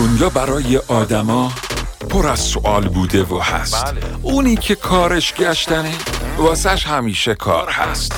[0.00, 1.52] دنیا برای آدما
[2.10, 3.84] پر از سوال بوده و هست.
[3.84, 4.00] بله.
[4.22, 5.92] اونی که کارش گشتنه
[6.38, 8.12] واسش همیشه کار هست.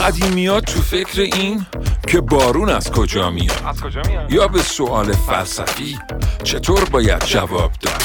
[0.00, 1.66] قدیمیات تو فکر این
[2.08, 5.98] که بارون از کجا میاد؟ از کجا میاد؟ یا به سوال فلسفی
[6.42, 8.02] چطور باید جواب داد؟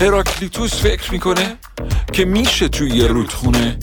[0.00, 1.56] هراکلیتوس فکر می‌کنه
[2.12, 3.78] که میشه توی یه رودخونه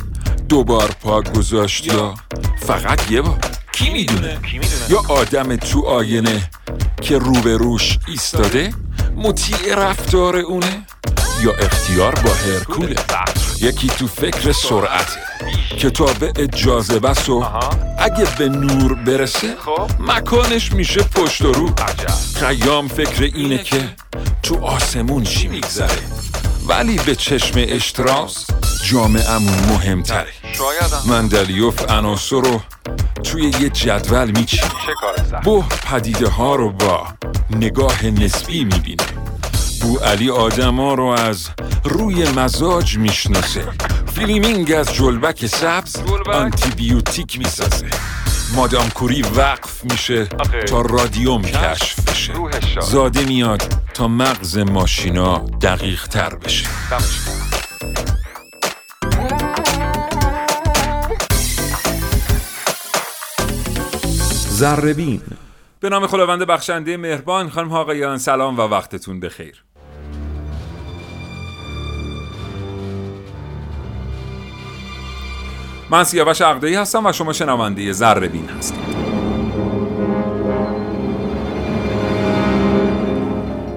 [0.50, 2.14] دوبار پا گذاشت یا
[2.68, 3.40] فقط یه بار؟
[3.80, 4.38] کی می‌دونه؟
[4.90, 6.50] یا آدم تو آینه
[7.02, 8.74] که روبروش ایستاده؟
[9.16, 10.86] مطیع رفتار اونه؟
[11.44, 12.96] یا اختیار با هرکوله؟
[13.62, 15.20] یکی تو فکر سرعته
[15.78, 17.44] کتاب جاذبه و.
[18.00, 19.90] اگه به نور برسه خب.
[20.00, 21.70] مکانش میشه پشت و رو.
[22.36, 23.90] خیام فکر اینه که
[24.44, 26.00] تو آسمون چی میگذره؟
[26.68, 28.46] ولی به چشم اشتراس
[28.86, 30.34] جامعمون مهمتره.
[31.06, 32.62] مندلیوف عناصر رو
[33.24, 34.72] توی یه جدول میچینه.
[35.44, 37.08] بو پدیده ها رو با
[37.50, 39.04] نگاه نسبی می‌بینه.
[39.82, 41.50] بو علی آدما رو از
[41.84, 43.64] روی مزاج می‌شناسه.
[44.16, 47.88] فلمینگ از جلبک سبز جلبک؟ آنتیبیوتیک می‌سازه.
[48.56, 50.26] مادام کوری وقف میشه.
[50.68, 52.34] تا رادیوم کشف بشه.
[52.82, 56.66] زاده میاد تا مغز ماشینا دقیق تر بشه
[64.60, 65.22] زربین
[65.80, 69.64] به نام خداوند بخشنده مهربان خانم آقایان سلام و وقتتون بخیر.
[75.90, 79.19] من سیاوش عقدایی هستم و شما شنونده زربین هستید.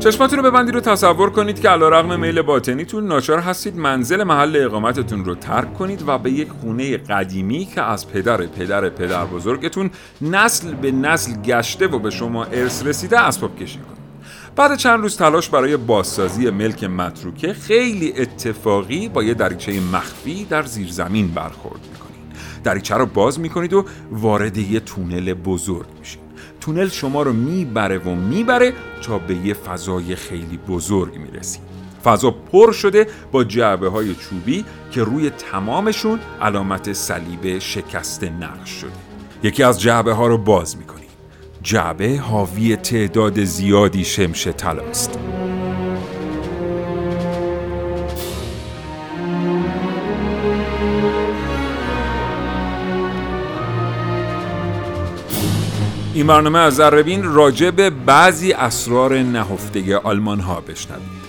[0.03, 4.57] چشماتون رو ببندید رو تصور کنید که علا رغم میل باطنیتون ناچار هستید منزل محل
[4.57, 9.91] اقامتتون رو ترک کنید و به یک خونه قدیمی که از پدر پدر پدر بزرگتون
[10.21, 14.03] نسل به نسل گشته و به شما ارث رسیده اسباب کشی کنید.
[14.57, 20.63] بعد چند روز تلاش برای بازسازی ملک متروکه خیلی اتفاقی با یه دریچه مخفی در
[20.63, 22.37] زیرزمین برخورد می‌کنید.
[22.65, 26.22] دریچه رو باز می‌کنید و وارد یه تونل بزرگ میشید.
[26.63, 31.63] تونل شما رو می‌بره و می‌بره تا به یه فضای خیلی بزرگ می‌رسید
[32.05, 38.91] فضا پر شده با جعبه های چوبی که روی تمامشون علامت صلیب شکسته نقش شده.
[39.43, 41.09] یکی از جعبه ها رو باز می‌کنید
[41.63, 45.19] جعبه حاوی تعداد زیادی شمش طلاست
[56.15, 61.23] این برنامه از ذربین راجع به بعضی اسرار نهفته آلمان ها بشنوید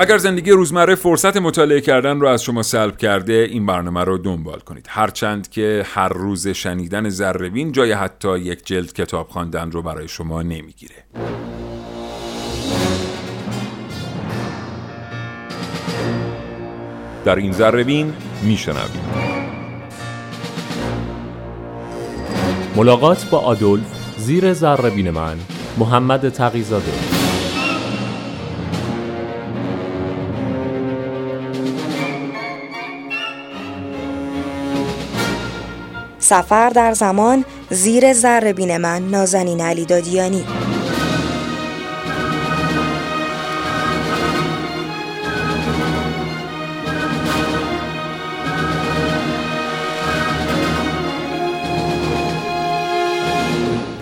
[0.00, 4.58] اگر زندگی روزمره فرصت مطالعه کردن رو از شما سلب کرده این برنامه رو دنبال
[4.60, 4.86] کنید.
[4.88, 10.42] هرچند که هر روز شنیدن زربین جای حتی یک جلد کتاب خواندن رو برای شما
[10.42, 10.94] نمی‌گیره.
[17.24, 19.28] در این زربین میشنوید
[22.76, 25.36] ملاقات با آدولف زیر ذره من
[25.78, 27.17] محمد تقیزاده.
[36.28, 40.44] سفر در زمان زیر ذره من نازنین علی دادیانی.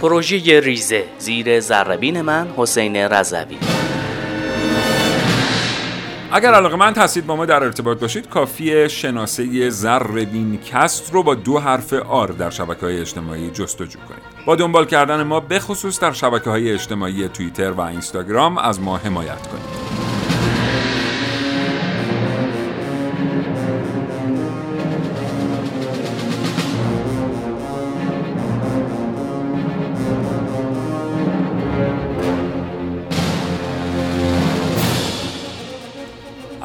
[0.02, 3.75] پروژه ریزه زیر زربین من حسین رضوی.
[6.32, 11.34] اگر علاقه من هستید با ما در ارتباط باشید کافی شناسه زربین کست رو با
[11.34, 14.46] دو حرف آر در شبکه های اجتماعی جستجو کنید.
[14.46, 19.46] با دنبال کردن ما بخصوص در شبکه های اجتماعی توییتر و اینستاگرام از ما حمایت
[19.46, 20.05] کنید.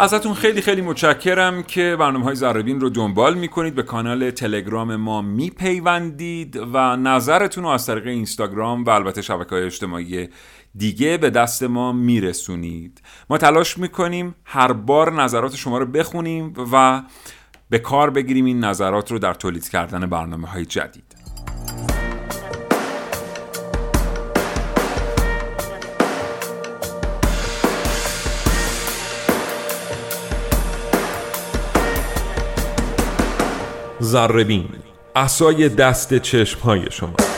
[0.02, 3.76] ازتون خیلی خیلی متشکرم که برنامه های زربین رو دنبال می‌کنید.
[3.76, 9.64] به کانال تلگرام ما میپیوندید و نظرتون رو از طریق اینستاگرام و البته شبکه های
[9.64, 10.30] اجتماعی
[10.76, 13.02] دیگه به دست ما میرسونید.
[13.30, 17.02] ما تلاش می‌کنیم هر بار نظرات شما رو بخونیم و
[17.70, 21.11] به کار بگیریم این نظرات رو در تولید کردن برنامه های جدید.
[34.02, 34.70] زربین
[35.16, 37.31] اسای دست چشم های شما.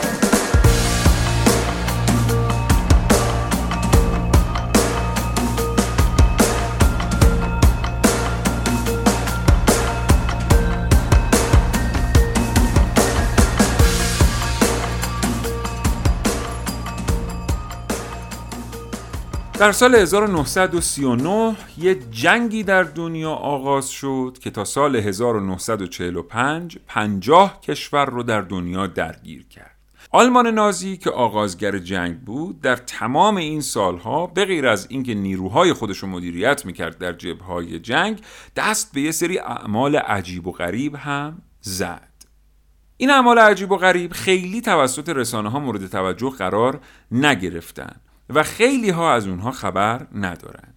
[19.58, 28.06] در سال 1939 یه جنگی در دنیا آغاز شد که تا سال 1945 50 کشور
[28.06, 29.76] رو در دنیا درگیر کرد.
[30.10, 35.72] آلمان نازی که آغازگر جنگ بود در تمام این سالها به غیر از اینکه نیروهای
[35.72, 38.20] خودش رو مدیریت می‌کرد در جبههای جنگ
[38.56, 42.08] دست به یه سری اعمال عجیب و غریب هم زد.
[42.96, 46.80] این اعمال عجیب و غریب خیلی توسط رسانه ها مورد توجه قرار
[47.12, 50.74] نگرفتن و خیلی ها از اونها خبر ندارن.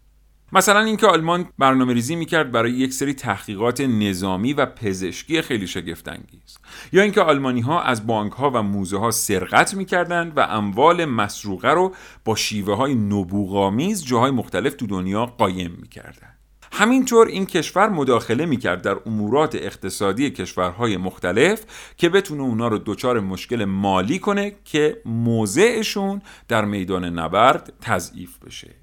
[0.51, 6.57] مثلا اینکه آلمان برنامه ریزی می‌کرد برای یک سری تحقیقات نظامی و پزشکی خیلی شگفتانگیز.
[6.93, 11.69] یا اینکه آلمانی ها از بانک ها و موزه ها سرقت می‌کردند و اموال مسروقه
[11.69, 11.95] رو
[12.25, 16.36] با شیوه های نبوغامیز جاهای مختلف تو دنیا قایم می‌کردن
[16.71, 21.65] همینطور این کشور مداخله می‌کرد در امورات اقتصادی کشورهای مختلف
[21.97, 28.75] که بتونه اونا رو دچار مشکل مالی کنه که موضعشون در میدان نبرد تضعیف بشه.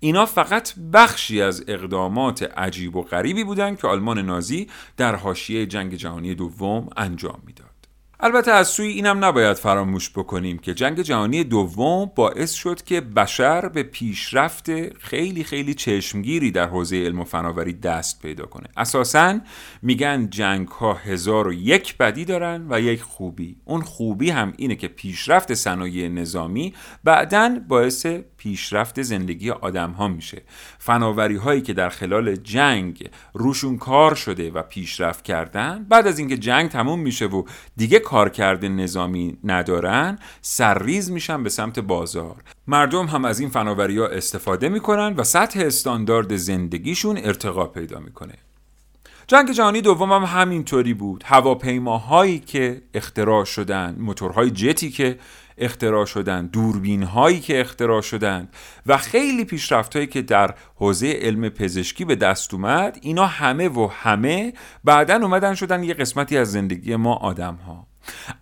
[0.00, 5.94] اینا فقط بخشی از اقدامات عجیب و غریبی بودند که آلمان نازی در حاشیه جنگ
[5.94, 7.63] جهانی دوم انجام می‌داد.
[8.24, 13.68] البته از سوی اینم نباید فراموش بکنیم که جنگ جهانی دوم باعث شد که بشر
[13.68, 18.66] به پیشرفت خیلی خیلی چشمگیری در حوزه علم و فناوری دست پیدا کنه.
[18.76, 19.40] اساسا
[19.82, 23.56] میگن جنگ ها هزار و یک بدی دارن و یک خوبی.
[23.64, 26.74] اون خوبی هم اینه که پیشرفت صنایع نظامی
[27.04, 28.06] بعدا باعث
[28.44, 30.42] پیشرفت زندگی آدم ها میشه.
[30.78, 36.36] فناوری هایی که در خلال جنگ روشون کار شده و پیشرفت کردن بعد از اینکه
[36.36, 37.42] جنگ تموم میشه و
[37.76, 42.36] دیگه کارکرد نظامی ندارن سرریز میشن به سمت بازار.
[42.66, 48.34] مردم هم از این فناوری ها استفاده می‌کنن و سطح استاندارد زندگیشون ارتقا پیدا می‌کنه.
[49.26, 51.24] جنگ جهانی دوم هم همینطوری بود.
[51.26, 55.18] هواپیماهایی که اختراع شدن موتورهای جتی که
[55.58, 58.48] اختراع شدن دوربین هایی که اختراع شدن
[58.86, 63.86] و خیلی پیشرفت هایی که در حوزه علم پزشکی به دست اومد اینا همه و
[63.92, 64.52] همه
[64.84, 67.86] بعدا اومدن شدن یه قسمتی از زندگی ما آدم ها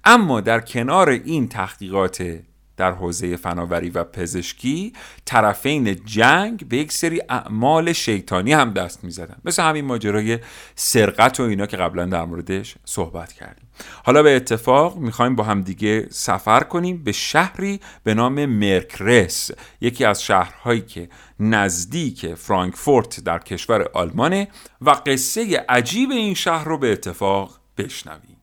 [0.05, 2.43] اما در کنار این تحقیقات
[2.77, 4.93] در حوزه فناوری و پزشکی
[5.25, 9.37] طرفین جنگ به یک سری اعمال شیطانی هم دست می‌زدن.
[9.45, 10.39] مثل همین ماجرای
[10.75, 13.69] سرقت و اینا که قبلا در موردش صحبت کردیم.
[14.05, 20.05] حالا به اتفاق می‌خوایم با هم دیگه سفر کنیم به شهری به نام مرکرس یکی
[20.05, 21.09] از شهرهایی که
[21.41, 24.49] نزدیک فرانکفورت در کشور آلمانه
[24.81, 28.42] و قصه عجیب این شهر رو به اتفاق بشنویم.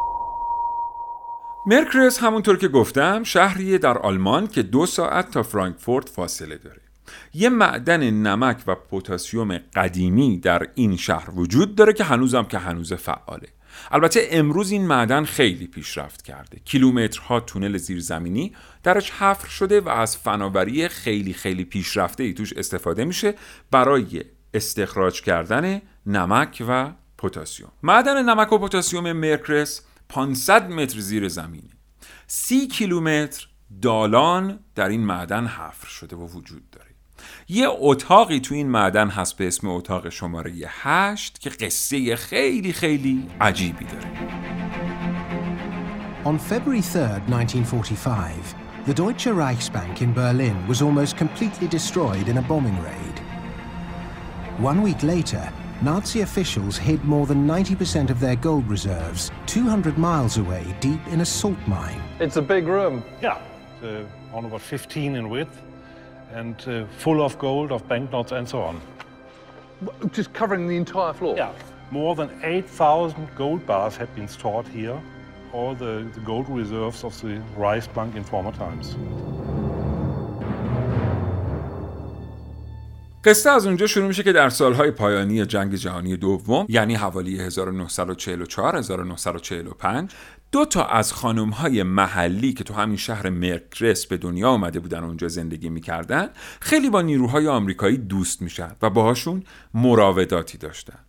[1.69, 6.81] مرکرس همونطور که گفتم شهریه در آلمان که دو ساعت تا فرانکفورت فاصله داره.
[7.33, 12.94] یه معدن نمک و پوتاسیوم قدیمی در این شهر وجود داره که هنوزم که هنوز
[12.94, 13.48] فعاله.
[13.92, 16.60] البته امروز این معدن خیلی پیشرفت کرده.
[16.66, 23.06] کیلومترها تونل زیرزمینی درش حفر شده و از فناوری خیلی خیلی پیشرفته ای توش استفاده
[23.06, 23.33] میشه
[23.71, 24.23] برای
[24.54, 31.69] استخراج کردن نمک و پوتاسیوم معدن نمک و پوتاسیوم مرکرس 500 متر زیر زمینه.
[32.28, 33.47] سی کیلومتر
[33.81, 36.89] دالان در این معدن حفر شده و وجود داره.
[37.47, 43.28] یه اتاقی تو این معدن هست به اسم اتاق شماره 8 که قصه خیلی خیلی
[43.42, 44.09] عجیبی داره.
[46.25, 52.42] On February 3rd, 1945, the Deutsche Reichsbank in Berlin was almost completely destroyed in a
[52.42, 53.18] bombing raid.
[54.59, 55.45] One week later,
[55.81, 61.21] Nazi officials hid more than 90% of their gold reserves 200 miles away deep in
[61.21, 62.02] a salt mine.
[62.19, 63.02] It's a big room.
[63.21, 63.40] Yeah,
[63.81, 65.62] uh, on about 15 in width
[66.33, 68.81] and uh, full of gold, of banknotes and so on.
[70.12, 71.38] Just covering the entire floor.
[71.38, 71.54] Yeah,
[71.92, 75.02] more than 8,000 gold bars have been stored here,
[75.54, 78.98] all the, the gold reserves of the Reichsbank in former times.
[83.23, 88.78] قصه از اونجا شروع میشه که در سالهای پایانی جنگ جهانی دوم یعنی حوالی 1944
[88.78, 90.11] 1945
[90.52, 94.99] دو تا از خانم های محلی که تو همین شهر مرکرس به دنیا آمده بودن
[94.99, 96.30] و اونجا زندگی می‌کردن
[96.61, 100.99] خیلی با نیروهای آمریکایی دوست میشن و باهاشون مراوداتی داشتن.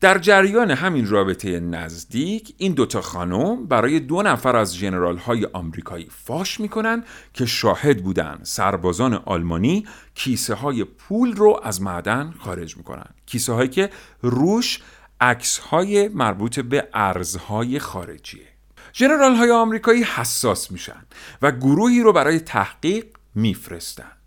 [0.00, 6.08] در جریان همین رابطه نزدیک این دوتا خانم برای دو نفر از جنرال های آمریکایی
[6.10, 7.04] فاش می‌کنن
[7.34, 13.06] که شاهد بودن سربازان آلمانی کیسه های پول رو از معدن خارج می‌کنن.
[13.26, 13.90] کیسه هایی که
[14.22, 14.80] روش
[15.20, 18.48] عکس های مربوط به ارزهای خارجیه.
[18.94, 21.02] ژنرال های آمریکایی حساس میشن
[21.42, 24.19] و گروهی رو برای تحقیق میفرستن.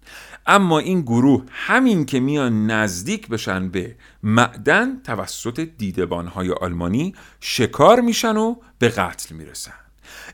[0.45, 8.01] اما این گروه همین که میان نزدیک بشن به معدن توسط دیدبان های آلمانی شکار
[8.01, 9.73] میشن و به قتل می‌رسن.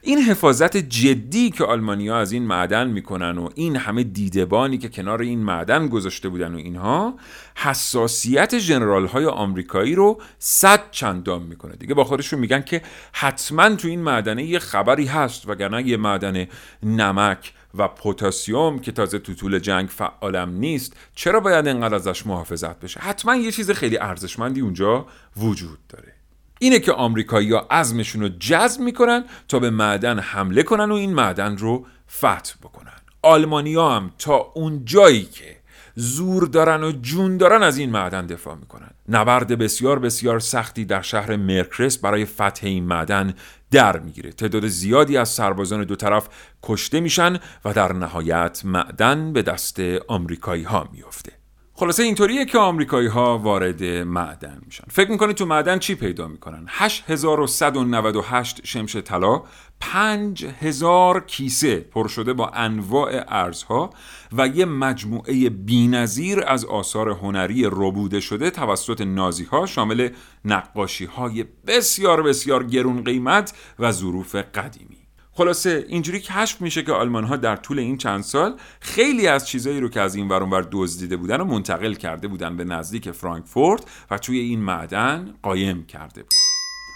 [0.02, 5.22] این حفاظت جدی که آلمانیا از این معدن می‌کنن و این همه دیدبانی که کنار
[5.22, 7.16] این معدن گذاشته بودن و اینها
[7.56, 11.76] حساسیت جنرال های آمریکایی رو صد چندان می‌کنه.
[11.76, 12.82] دیگه با خودشون میگن که
[13.14, 16.48] حتما تو این معدنه یه خبری هست وگرنه یه معدن
[16.84, 22.80] نمک و پوتاسیوم که تازه تو طول جنگ فعالم نیست چرا باید انقدر ازش محافظت
[22.80, 25.06] بشه؟ حتما یه چیز خیلی ارزشمندی اونجا
[25.38, 26.14] وجود داره.
[26.60, 31.58] اینه که آمریکایی‌ها عزمشون رو جذب می‌کنن تا به معدن حمله کنن و این معدن
[31.58, 32.94] رو فتح بکنن.
[33.22, 35.59] آلمانیا هم تا اون جایی که
[36.00, 38.90] زور دارن و جون دارن از این معدن دفاع می‌کنن.
[39.10, 43.34] نبرد بسیار بسیار سختی در شهر مرکرس برای فتح این معدن
[43.72, 44.32] در می‌گیره.
[44.32, 46.30] تعداد زیادی از سربازان دو طرف
[46.64, 51.32] کشته میشن و در نهایت معدن به دست آمریکایی ها میفته
[51.74, 54.84] خلاصه اینطوریه که آمریکایی ها وارد معدن میشن.
[54.92, 59.44] فکر می‌کنید تو معدن چی پیدا می‌کنن؟ 8198 شمش طلا
[59.80, 63.90] 5000 کیسه پر شده با انواع ارزها
[64.32, 70.10] و یه مجموعه بینظیر از آثار هنری ربوده شده توسط نازی ها شامل
[70.46, 75.00] نقاشی های بسیار بسیار گرون قیمت و ظروف قدیمی.
[75.32, 79.80] خلاصه اینجوری کشف میشه که آلمان ها در طول این چند سال خیلی از چیزایی
[79.80, 83.84] رو که از این ور اونور دزدیده بودن و منتقل کرده بودن به نزدیک فرانکفورت
[84.12, 86.49] و توی این معدن قایم کرده بود.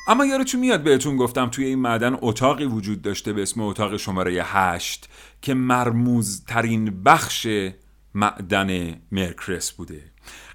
[0.07, 4.43] اما یادتون میاد بهتون گفتم توی این معدن اتاقی وجود داشته به اسم اتاق شماره
[4.43, 5.10] 8
[5.41, 7.48] که مرموزترین بخش
[8.15, 10.01] معدن مرکرس بوده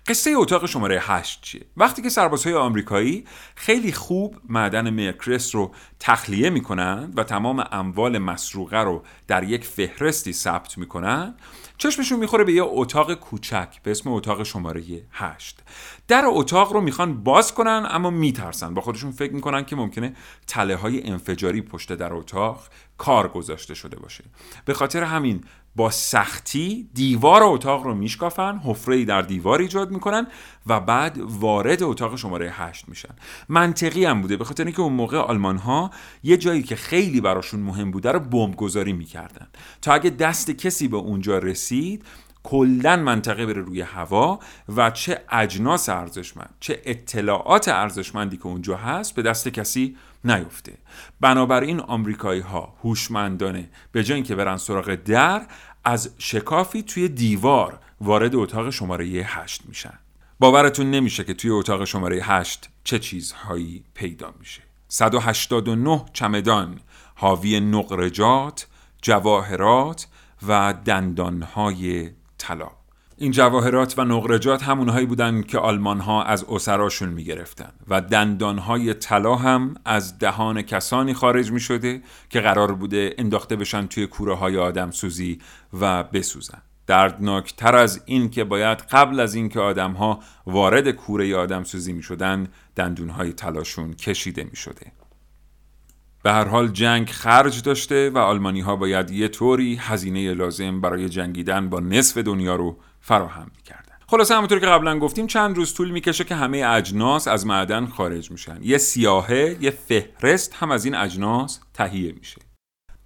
[0.06, 3.24] قصه اتاق شماره 8 چیه؟ وقتی که سربازهای آمریکایی
[3.54, 10.32] خیلی خوب معدن مرکرس رو تخلیه می‌کنن و تمام اموال مسروقه رو در یک فهرستی
[10.32, 11.34] ثبت می‌کنن
[11.78, 14.82] چشمشون می‌خوره به یه اتاق کوچک به اسم اتاق شماره
[15.12, 15.60] 8
[16.08, 18.74] در اتاق رو می‌خوان باز کنن اما میترسن.
[18.74, 20.14] با خودشون فکر می‌کنن که ممکنه
[20.46, 22.68] تله های انفجاری پشت در اتاق
[22.98, 24.24] کار گذاشته شده باشه.
[24.64, 25.44] به خاطر همین
[25.78, 30.26] با سختی دیوار اتاق رو میشکافن حفره در دیوار ایجاد می‌کنن
[30.66, 33.14] و بعد وارد اتاق شماره 8 میشن.
[33.48, 35.90] منطقی هم بوده به خاطر اینکه اون موقع آلمان ها
[36.22, 39.46] یه جایی که خیلی براشون مهم بوده رو بمب گذاری می‌کردن.
[39.82, 42.04] تا اگه دست کسی به اونجا رسید
[42.42, 44.38] کلا منطقه بره روی هوا
[44.76, 50.72] و چه اجناس ارزشمند چه اطلاعات ارزشمندی که اونجا هست به دست کسی نیفته.
[51.20, 55.46] بنابراین آمریکایی ها هوشمندانه به جای اینکه برن سراغ در
[55.88, 59.98] از شکافی توی دیوار وارد اتاق شماره 8 میشن.
[60.38, 64.62] باورتون نمیشه که توی اتاق شماره 8 چه چیزهایی پیدا میشه.
[64.88, 66.80] 189 چمدان
[67.14, 68.66] حاوی نقرجات
[69.02, 70.06] جواهرات
[70.48, 72.70] و دندانهای طلا.
[73.20, 78.58] این جواهرات و نقرجات همونهایی بودن که آلمان ها از اسراشون می گرفتن و دندان
[78.58, 84.06] های طلا هم از دهان کسانی خارج می شده که قرار بوده انداخته بشن توی
[84.06, 85.38] کوره های آدم سوزی
[85.80, 86.62] و بسوزن.
[86.86, 92.02] دردناکتر از این که باید قبل از اینکه آدم ها وارد کوره آدم سوزی می
[92.02, 94.92] شدن دندون های طلاشون کشیده می شده
[96.22, 101.08] به هر حال جنگ خرج داشته و آلمانی ها باید یه طوری هزینه لازم برای
[101.08, 103.94] جنگیدن با نصف دنیا رو فراهم می‌کردن.
[104.06, 108.30] خلاصه همونطور که قبلا گفتیم چند روز طول می‌کشه که همه اجناس از معدن خارج
[108.30, 108.58] میشن.
[108.62, 112.40] یه سیاهه یه فهرست هم از این اجناس تهیه میشه.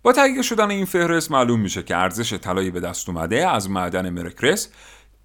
[0.02, 4.11] با تهیه شدن این فهرست معلوم میشه که ارزش طلایی به دست اومده از معدن
[4.11, 4.69] مرکرس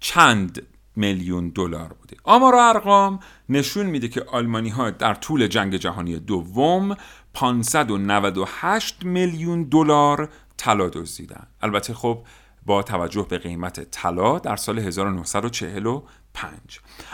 [0.00, 0.62] چند
[0.96, 2.16] میلیون دلار بوده.
[2.24, 6.96] آمار و ارقام نشون میده که آلمانی ها در طول جنگ جهانی دوم
[7.38, 11.46] 598 میلیون دلار طلا دزدیدن.
[11.62, 12.24] البته خب
[12.66, 16.52] با توجه به قیمت طلا در سال 1945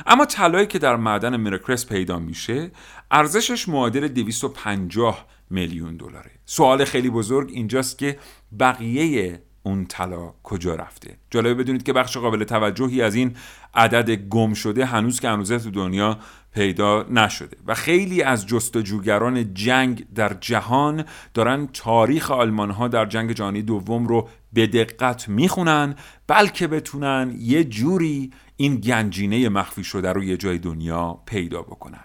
[0.06, 2.70] اما طلایی که در معدن مرکرس پیدا میشه
[3.10, 6.30] ارزشش معادل 250 میلیون دلاره.
[6.46, 8.18] سوال خیلی بزرگ اینجاست که
[8.60, 13.36] بقیه اون طلا کجا رفته؟ جالبه بدونید که بخش قابل توجهی از این
[13.74, 16.18] عدد گم شده هنوز که هنوزه تو دنیا
[16.54, 23.32] پیدا نشده و خیلی از جستجوگران جنگ در جهان دارن تاریخ آلمان ها در جنگ
[23.32, 25.94] جهانی دوم رو به دقت می‌خونن
[26.26, 32.04] بلکه بتونن یه جوری این گنجینه مخفی شده رو یه جای دنیا پیدا بکنن.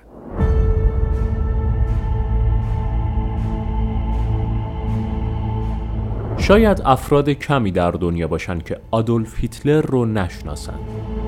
[6.38, 11.19] شاید افراد کمی در دنیا باشند که آدولف هیتلر رو نشناسند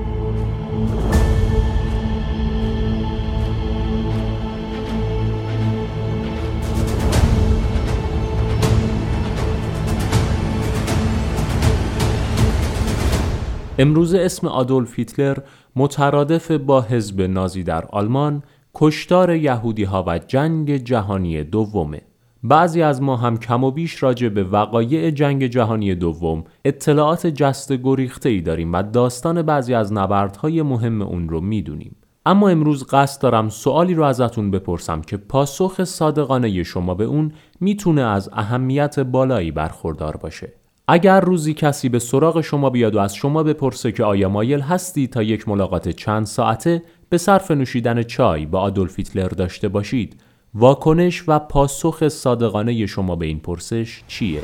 [13.78, 15.38] امروز اسم آدولف هیتلر
[15.76, 18.42] مترادف با حزب نازی در آلمان
[18.74, 22.00] کشتار یهودی ها و جنگ جهانی دومه.
[22.42, 27.72] بعضی از ما هم کم و بیش راجع به وقایع جنگ جهانی دوم اطلاعات جست
[27.72, 31.96] گریخته ای داریم و داستان بعضی از نبردهای مهم اون رو می‌دونیم.
[32.26, 38.02] اما امروز قصد دارم سوالی رو ازتون بپرسم که پاسخ صادقانه شما به اون می‌تونه
[38.02, 40.61] از اهمیت بالایی برخوردار باشه.
[40.88, 45.06] اگر روزی کسی به سراغ شما بیاد و از شما بپرسه که آیا مایل هستی
[45.06, 50.20] تا یک ملاقات چند ساعته به صرف نوشیدن چای با آدولف هیتلر داشته باشید
[50.54, 54.42] واکنش و پاسخ صادقانه شما به این پرسش چیه؟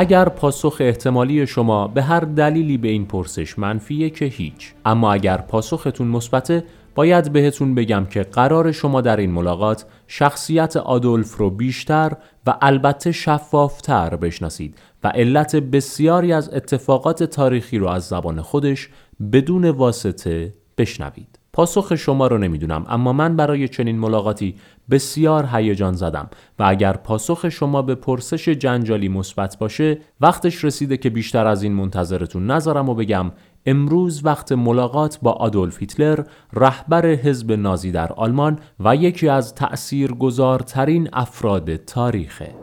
[0.00, 5.36] اگر پاسخ احتمالی شما به هر دلیلی به این پرسش منفیه که هیچ اما اگر
[5.36, 6.64] پاسختون مثبته
[6.94, 12.12] باید بهتون بگم که قرار شما در این ملاقات شخصیت آدولف رو بیشتر
[12.46, 18.88] و البته شفافتر بشناسید و علت بسیاری از اتفاقات تاریخی رو از زبان خودش
[19.32, 21.37] بدون واسطه بشنوید.
[21.58, 24.54] پاسخ شما رو نمی‌دونم اما من برای چنین ملاقاتی
[24.90, 31.10] بسیار هیجان زدم و اگر پاسخ شما به پرسش جنجالی مثبت باشه وقتش رسیده که
[31.10, 33.32] بیشتر از این منتظرتون نذارم و بگم
[33.66, 36.20] امروز وقت ملاقات با آدولف هیتلر
[36.52, 42.54] رهبر حزب نازی در آلمان و یکی از تأثیرگذارترین افراد تاریخه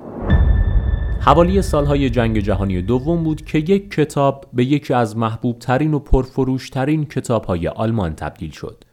[1.25, 5.99] حوالی سالهای جنگ جهانی دوم بود که یک کتاب به یکی از محبوب ترین و
[5.99, 8.84] پرفروش ترین کتاب های آلمان تبدیل شد.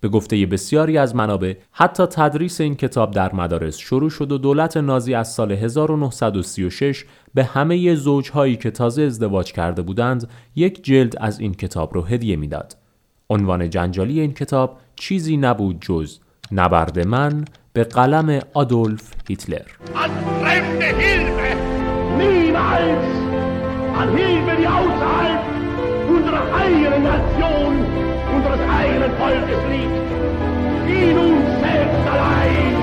[0.00, 4.76] به گفته بسیاری از منابع حتی تدریس این کتاب در مدارس شروع شد و دولت
[4.76, 11.40] نازی از سال 1936 به همه زوجهایی که تازه ازدواج کرده بودند یک جلد از
[11.40, 12.76] این کتاب رو هدیه می‌داد.
[13.30, 16.18] عنوان جنجالی این کتاب چیزی نبود جز
[16.52, 19.66] نبرد من به قلم آدولف هیتلر.
[27.00, 27.99] niemals
[28.40, 30.08] unseres eigenen Volkes liegt.
[31.02, 32.74] In uns selbst allein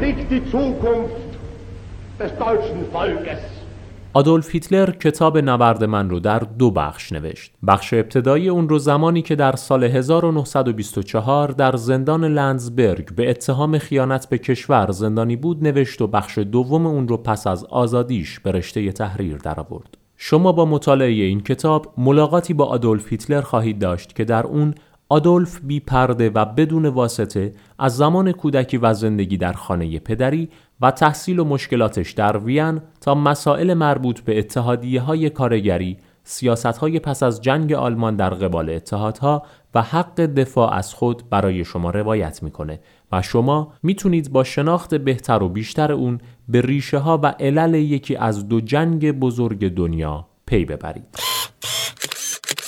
[0.00, 1.30] liegt die Zukunft
[2.20, 3.42] des deutschen Volkes.
[4.12, 7.52] آدولف هیتلر کتاب نبرد من رو در دو بخش نوشت.
[7.66, 14.28] بخش ابتدایی اون رو زمانی که در سال 1924 در زندان لندزبرگ به اتهام خیانت
[14.28, 18.92] به کشور زندانی بود نوشت و بخش دوم اون رو پس از آزادیش به رشته
[18.92, 19.97] تحریر درآورد.
[20.20, 24.74] شما با مطالعه این کتاب ملاقاتی با آدولف هیتلر خواهید داشت که در اون
[25.08, 30.48] آدولف بی پرده و بدون واسطه از زمان کودکی و زندگی در خانه پدری
[30.80, 35.96] و تحصیل و مشکلاتش در وین تا مسائل مربوط به اتحادیه های کارگری،
[36.30, 39.42] سیاست های پس از جنگ آلمان در قبال اتحادها
[39.74, 42.80] و حق دفاع از خود برای شما روایت می‌کنه
[43.12, 48.16] و شما می‌تونید با شناخت بهتر و بیشتر اون به ریشه ها و علل یکی
[48.16, 51.18] از دو جنگ بزرگ دنیا پی ببرید.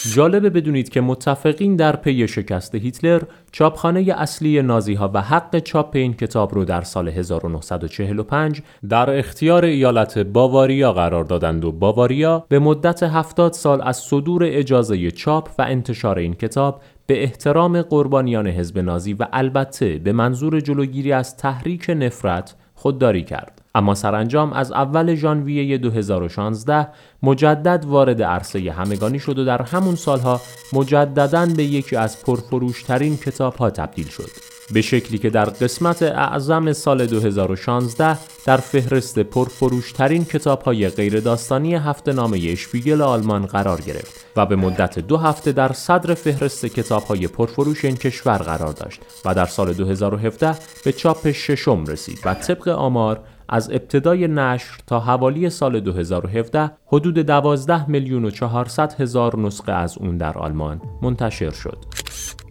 [0.09, 5.97] جالبه بدونید که متفقین در پی شکست هیتلر چاپخانه اصلی نازی ها و حق چاپ
[5.97, 12.59] این کتاب رو در سال 1945 در اختیار ایالت باواریا قرار دادند و باواریا به
[12.59, 18.79] مدت 70 سال از صدور اجازه چاپ و انتشار این کتاب به احترام قربانیان حزب
[18.79, 23.60] نازی و البته به منظور جلوگیری از تحریک نفرت خودداری کرد.
[23.75, 26.89] اما سرانجام از اول ژانویه 2016
[27.23, 30.41] مجدد وارد عرصه همگانی شد و در همون سالها
[30.73, 34.31] مجددا به یکی از پرفروشترین کتاب ها تبدیل شد.
[34.73, 41.75] به شکلی که در قسمت اعظم سال 2016 در فهرست پرفروشترین کتاب های غیر داستانی
[41.75, 47.03] هفته نامه اشپیگل آلمان قرار گرفت و به مدت دو هفته در صدر فهرست کتاب
[47.03, 50.55] های پرفروش این کشور قرار داشت و در سال 2017
[50.85, 53.21] به چاپ ششم رسید و طبق آمار
[53.53, 59.99] از ابتدای نشر تا حوالی سال 2017 حدود 12 میلیون و 400 هزار نسخه از
[59.99, 61.79] اون در آلمان منتشر شد.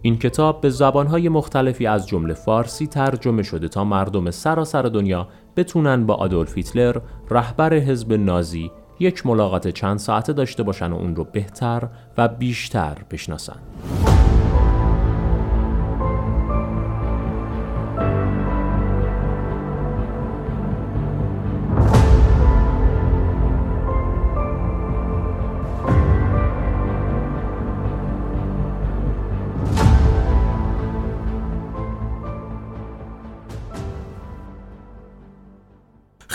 [0.02, 6.06] این کتاب به زبانهای مختلفی از جمله فارسی ترجمه شده تا مردم سراسر دنیا بتونن
[6.06, 6.96] با آدولف هیتلر
[7.30, 12.98] رهبر حزب نازی یک ملاقات چند ساعته داشته باشن و اون رو بهتر و بیشتر
[13.10, 13.56] بشناسن.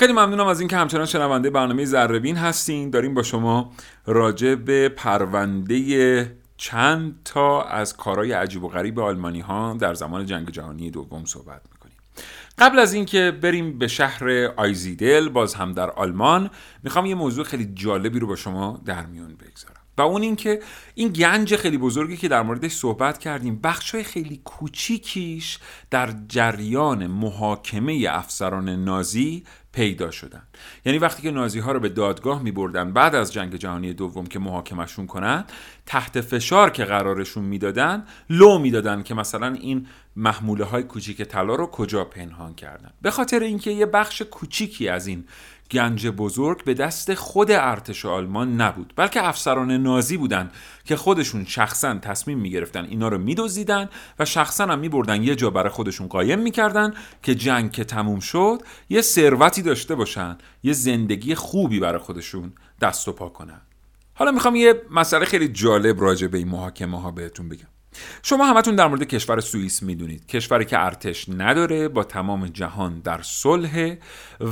[0.06, 2.90] خیلی ممنونم از اینکه همچنان شنونده برنامه زربین هستین.
[2.90, 3.72] داریم با شما
[4.06, 10.50] راجع به پرونده چند تا از کارهای عجیب و غریب آلمانی ها در زمان جنگ
[10.50, 11.98] جهانی دوم صحبت می‌کنیم.
[12.58, 16.50] قبل از اینکه بریم به شهر آیزیدل باز هم در آلمان
[16.84, 19.82] می‌خوام یه موضوع خیلی جالبی رو با شما در میون بگذارم.
[19.98, 20.60] و اون اینکه
[20.96, 25.60] این گنج خیلی بزرگی که در موردش صحبت کردیم بخشای خیلی کوچیکیش
[25.92, 29.44] در جریان محاکمه افسران نازی
[29.76, 30.42] پیدا شدن.
[30.86, 34.26] یعنی وقتی که نازی ها رو به دادگاه می بردن بعد از جنگ جهانی دوم
[34.26, 35.46] که محاکمشون کنن
[35.86, 41.68] تحت فشار که قرارشون می‌دادن لو می‌دادن که مثلا این محموله های کوچیک طلا رو
[41.68, 42.92] کجا پنهان کردن.
[43.02, 45.26] به خاطر اینکه یه بخش کوچیکی از این
[45.72, 50.52] گنج بزرگ به دست خود ارتش آلمان نبود بلکه افسران نازی بودند
[50.84, 55.70] که خودشون شخصا تصمیم می‌گرفتن اینا رو میدزدیدن و شخصا هم میبردن یه جا برای
[55.70, 61.80] خودشون قایم می‌کردن که جنگ که تموم شد یه ثروتی داشته باشن یه زندگی خوبی
[61.80, 63.62] برای خودشون دست و پا کنن.
[64.14, 67.68] حالا می‌خوام یه مسئله خیلی جالب راجع به این محاکمه ها بهتون بگم.
[68.24, 70.28] شما همتون در مورد کشور سوئیس می‌دونید.
[70.28, 73.96] کشوری که ارتش نداره با تمام جهان در صلح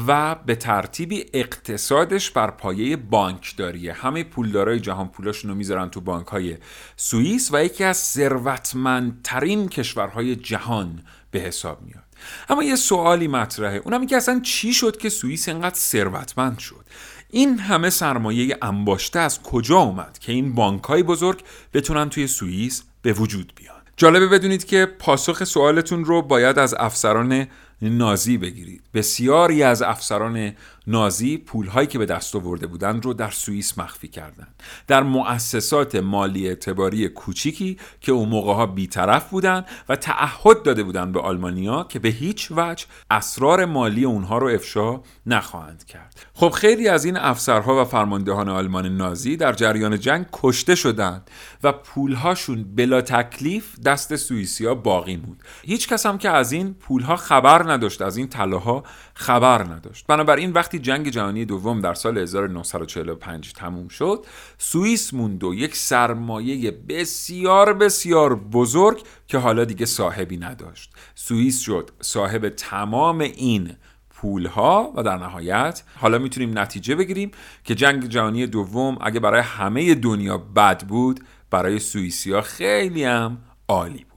[0.08, 3.94] و به ترتیبی اقتصادش بر پایه بانکداریه.
[3.94, 6.58] همه پولدارای جهان پولاشون رو می‌ذارن تو بانک های
[6.96, 12.04] سوئیس و یکی از ثروتمندترین کشورهای جهان به حساب میاد.
[12.50, 13.78] اما یه سوالی مطرحه.
[13.78, 16.86] اونم اینکه اصلا چی شد که سوئیس انقدر ثروتمند شد؟
[17.30, 22.84] این همه سرمایه انباشته از کجا اومد که این بانک های بزرگ بتونن توی سوئیس
[23.04, 23.82] به وجود بیان.
[23.98, 27.48] جالبه بدونید که پاسخ سوالتون رو باید از افسران
[27.82, 28.82] نازی بگیرید.
[28.94, 30.54] بسیاری از افسران
[30.88, 34.64] نازی پولهایی که به دست آورده بودند رو در سوئیس مخفی کردند.
[34.88, 41.14] در مؤسسات مالی اعتباری کوچیکی که اون موقع ها بیطرف بودند و تعهد داده بودند
[41.14, 46.26] به آلمانیا که به هیچ وجه اسرار مالی اونها رو افشا نخواهند کرد.
[46.34, 51.32] خب خیلی از این افسرها و فرماندهان آلمان نازی در جریان جنگ کشته شدند
[51.64, 55.44] و پولهاشون بلا تکلیف دست سوئیسیا باقی موند.
[55.62, 58.84] هیچ کس هم که از این پولها خبر نداشت از این طلاها
[59.14, 60.08] خبر نداشت.
[60.08, 64.26] بنابراین وقتی جنگ جهانی دوم در سال 1945 تموم شد
[64.58, 70.94] سوئیس موند و یک سرمایه بسیار بسیار بزرگ که حالا دیگه صاحبی نداشت.
[71.16, 73.76] سوئیس شد صاحب تمام این
[74.10, 77.32] پولها و در نهایت حالا می‌تونیم نتیجه بگیریم
[77.64, 84.04] که جنگ جهانی دوم اگه برای همه دنیا بد بود برای سوئیسیا خیلی هم عالی
[84.04, 84.13] بود.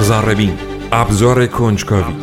[0.00, 0.58] زربین
[0.92, 2.14] ابزار کنجکاوی.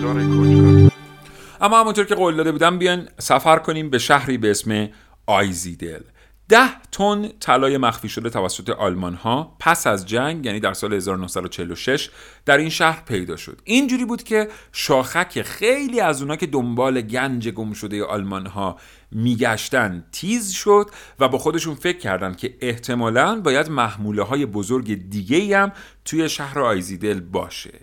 [1.61, 4.89] اما همونطور که قول داده بودم بیان سفر کنیم به شهری به اسم
[5.25, 6.01] آیزیدل.
[6.49, 12.09] ده تن طلای مخفی شده توسط آلمان ها پس از جنگ یعنی در سال 1946
[12.45, 13.61] در این شهر پیدا شد.
[13.63, 18.77] اینجوری بود که شاخک خیلی از اونا که دنبال گنج گم شده آلمان ها
[19.11, 25.57] میگشتن تیز شد و با خودشون فکر کردن که احتمالا باید محموله های بزرگ دیگه
[25.57, 25.71] هم
[26.05, 27.79] توی شهر آیزیدل باشه.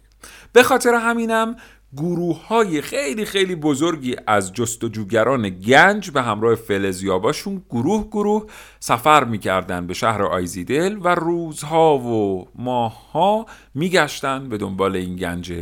[0.52, 1.56] به خاطر همینم
[1.96, 8.46] گروه های خیلی خیلی بزرگی از جستجوگران گنج به همراه فلزیاباشون گروه گروه
[8.80, 15.52] سفر می‌کردن به شهر آیزیدل و روزها و ماهها میگشتن به دنبال این گنج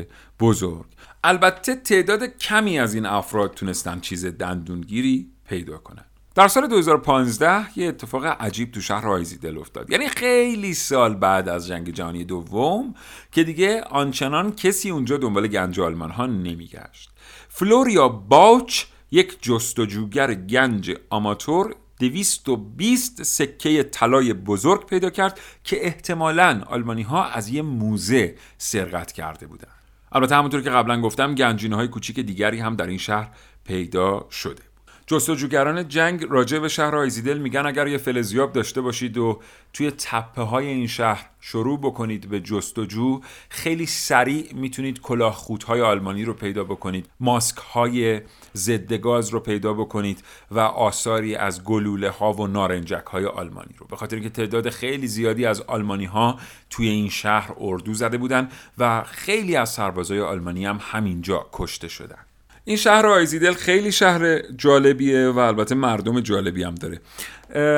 [0.40, 0.86] بزرگ.
[1.24, 6.09] البته تعداد کمی از این افراد تونستن چیز دندونگیری پیدا کنن.
[6.34, 9.90] در سال 2015 یه اتفاق عجیب تو شهر آیزیدل افتاد.
[9.90, 12.94] یعنی خیلی سال بعد از جنگ جهانی دوم
[13.32, 17.10] که دیگه آنچنان کسی اونجا دنبال گنج آلمان ها نمیگشت.
[17.48, 27.02] فلوریا باوچ یک جستجوگر گنج آماتور 220 سکه طلای بزرگ پیدا کرد که احتمالا آلمانی
[27.02, 29.68] ها از یه موزه سرقت کرده بودن
[30.12, 33.30] البته همونطور که قبلا گفتم گنجینه های کوچیک دیگری هم در این شهر
[33.64, 34.69] پیدا شده.
[35.10, 39.40] جستجوگران جنگ راجع به شهر آیزیدل میگن اگر یه فلزیاب داشته باشید و
[39.72, 46.24] توی تپه های این شهر شروع بکنید به جستجو خیلی سریع می‌تونید کلاه های آلمانی
[46.24, 48.20] رو پیدا بکنید ماسک های
[48.56, 53.86] ضد گاز رو پیدا بکنید و آثاری از گلوله ها و نارنجک های آلمانی رو.
[53.86, 56.38] به خاطر اینکه تعداد خیلی زیادی از آلمانی ها
[56.70, 62.29] توی این شهر اردو زده بودن و خیلی از سربازای آلمانی هم همینجا کشته شدن.
[62.70, 67.00] این شهر آیزیدل خیلی شهر جالبیه و البته مردم جالبی هم داره.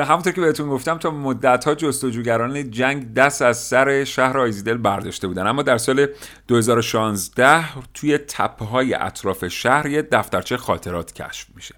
[0.05, 5.27] همونطور که بهتون گفتم تا مدت ها جستجوگران جنگ دست از سر شهر آیزیدل برداشته
[5.27, 5.47] بودن.
[5.47, 6.07] اما در سال
[6.47, 11.75] 2016 توی تپه های اطراف شهر یه دفترچه خاطرات کشف میشه.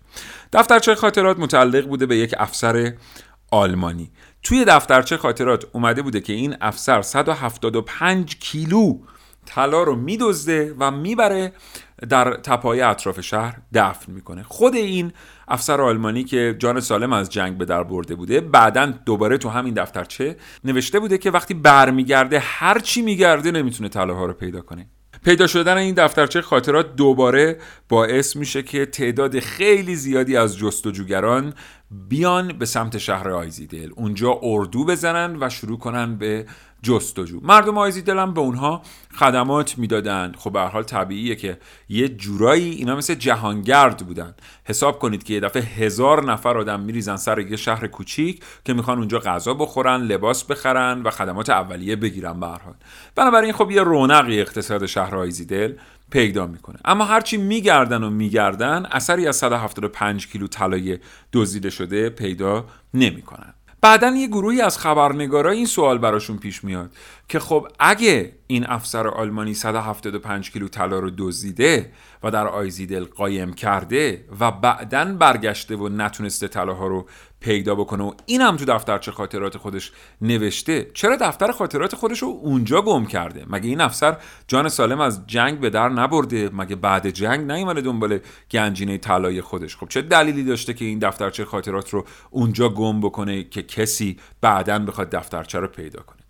[0.54, 2.94] دفترچه خاطرات متعلق بوده به یک افسر
[3.52, 4.12] آلمانی.
[4.44, 8.98] توی دفترچه خاطرات اومده بوده که این افسر 175 کیلو
[9.46, 11.54] طلا رو میدزده و می‌بره
[12.06, 14.44] در تپای اطراف شهر دفن می‌کنه.
[14.44, 15.12] خود این
[15.48, 19.74] افسر آلمانی که جان سالم از جنگ به در برده بوده بعدا دوباره تو همین
[19.74, 24.88] دفترچه نوشته بوده که وقتی برمیگرده هر چی میگرده نمی‌تونه طلاها رو پیدا کنه.
[25.24, 27.58] پیدا شدن این دفترچه خاطرات دوباره
[27.90, 31.54] باعث میشه که تعداد خیلی زیادی از جستجوگران
[32.10, 33.90] بیان به سمت شهر آیزیدل.
[33.96, 36.46] اونجا اردو بزنن و شروع کنن به
[36.86, 37.40] جستجو.
[37.44, 38.82] مردم آیزیدل هم به اونها
[39.16, 40.34] خدمات می‌دادن.
[40.38, 41.58] خب به حال طبیعیه که
[41.90, 44.36] یه جورایی اینا مثل جهانگرد بودن.
[44.64, 48.98] حساب کنید که یه دفعه هزار نفر آدم میریزن سر یه شهر کوچیک که می‌خوان
[48.98, 52.74] اونجا غذا بخورن لباس بخرن و خدمات اولیه بگیرن به حال.
[53.16, 55.74] بنابراین خب یه رونقی اقتصاد شهر آیزیدل
[56.10, 56.80] پیدا می‌کنه.
[56.86, 61.00] اما هرچی میگردن و میگردن اثری از 175 کیلو طلای
[61.34, 63.54] دزدیده شده پیدا نمی‌کنن.
[63.86, 66.92] بعدا یه گروهی از خبرنگارا این سوال براشون پیش میاد
[67.30, 71.92] که خب اگه این افسر آلمانی 175 کیلو طلا رو دزدیده
[72.24, 77.06] و در آیزیدل قایم کرده و بعدا برگشته و نتونسته طلاها رو
[77.40, 80.92] پیدا بکنه و این هم تو دفترچه خاطرات خودش نوشته.
[80.94, 85.60] چرا دفتر خاطرات خودش رو اونجا گم کرده؟ مگه این افسر جان سالم از جنگ
[85.60, 88.20] به در نبرده؟ مگه بعد جنگ نیومده دنبال
[88.52, 93.44] گنجینه طلای خودش؟ خب چه دلیلی داشته که این دفترچه خاطرات رو اونجا گم بکنه
[93.44, 96.25] که کسی بعدا بخواد دفترچه رو پیدا کنه؟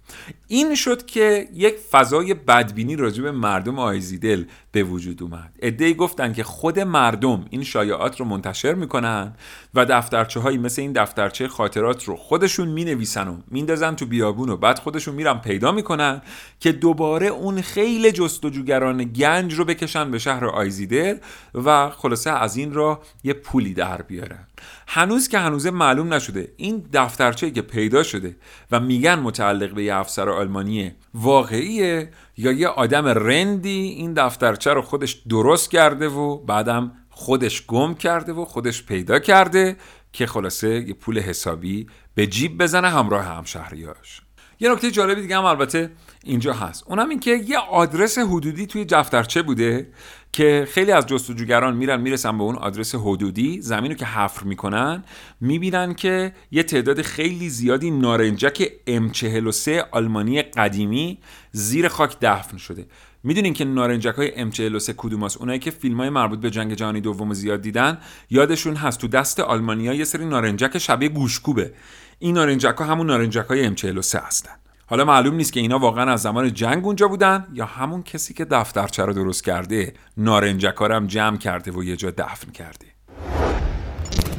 [0.48, 5.52] این شد که یک فضای بدبینی راجع به مردم آیزیدل به وجود اومد.
[5.60, 9.34] ادهی گفتن که خود مردم این شایعات رو منتشر می‌کنن
[9.74, 14.58] و دفترچه هایی مثل این دفترچه خاطرات رو خودشون می‌نویسن و میندازن تو بیابون و
[14.58, 16.22] بعد خودشون میرن پیدا می‌کنن
[16.60, 21.18] که دوباره اون خیلی جستجوگران گنج رو بکشن به شهر آیزیدل
[21.54, 24.48] و خلاصه از این را یه پولی در بیارن.
[24.88, 26.54] هنوز که هنوز معلوم نشده.
[26.58, 28.36] این دفترچه که پیدا شده
[28.72, 34.82] و میگن متعلق به یه افسر آلمانی واقعیه یا یه آدم رندی این دفترچه رو
[34.82, 39.78] خودش درست کرده و بعدم خودش گم کرده و خودش پیدا کرده
[40.13, 44.22] که خلاصه یه پول حسابی به جیب بزنه همراه همشهریاش
[44.60, 45.91] یه نکته جالبی دیگه هم البته
[46.24, 46.84] اینجا هست.
[46.88, 49.88] اونم این که یه آدرس حدودی توی دفترچه بوده
[50.36, 55.04] که خیلی از جستجوگران میرن می‌رسن به اون آدرس حدودی زمین رو که حفر می‌کنن
[55.41, 61.17] می‌بینن که یه تعداد خیلی زیادی نارنجک M43 آلمانی قدیمی
[61.52, 62.86] زیر خاک دفن شده.
[63.24, 67.34] می‌دونین که نارنجک های M43 کدوماست اونایی که فیلم های مربوط به جنگ جهانی دوم
[67.34, 67.98] زیاد دیدن
[68.30, 69.00] یادشون هست.
[69.00, 71.74] تو دست آلمانیا یه سری نارنجک شبیه گوشکوبه.
[72.19, 74.64] این نارنجک ها همون نارنجک های M43 هستن.
[74.88, 78.45] حالا معلوم نیست که اینا واقعا از زمان جنگ اونجا بودن یا همون کسی که
[78.45, 79.93] دفترچه رو درست کرده.
[80.17, 82.86] نارنجکارم جمع کرده و یه جا دفن کرده.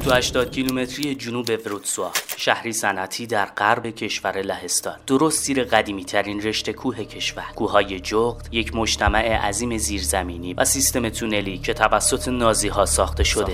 [0.03, 4.95] تو 80 کیلومتری جنوب ورودسوا شهری صنعتی در غرب کشور لهستان.
[5.07, 7.45] درست زیر قدیمی ترین رشته کوه کشور.
[7.55, 13.53] کوههای جغد یک مجتمع عظیم زیرزمینی و سیستم تونلی که توسط نازی ها ساخته شده.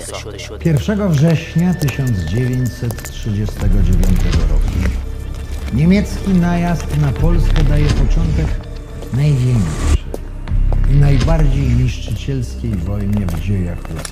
[0.66, 4.63] 1 września 1939 roku.
[5.74, 8.48] Niemiecki najazd na Polskę daje początek
[9.14, 10.04] największej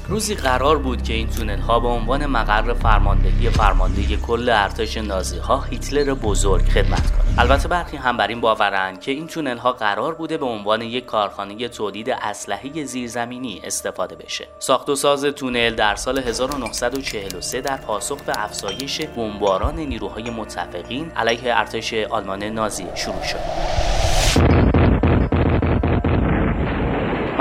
[0.08, 5.38] روزی قرار بود که این تونل ها به عنوان مقر فرماندهی فرماندهی کل ارتش نازی
[5.38, 7.36] ها هیتلر بزرگ خدمت کنند.
[7.38, 11.06] البته برخی هم بر این باورند که این تونل ها قرار بوده به عنوان یک
[11.06, 14.48] کارخانه تولید اسلحه زیرزمینی استفاده بشه.
[14.60, 21.58] ساخت و ساز تونل در سال 1943 در پاسخ به افزایش بمباران نیروهای متفقین علیه
[21.60, 24.71] ارتش آلمان نازی شروع شد.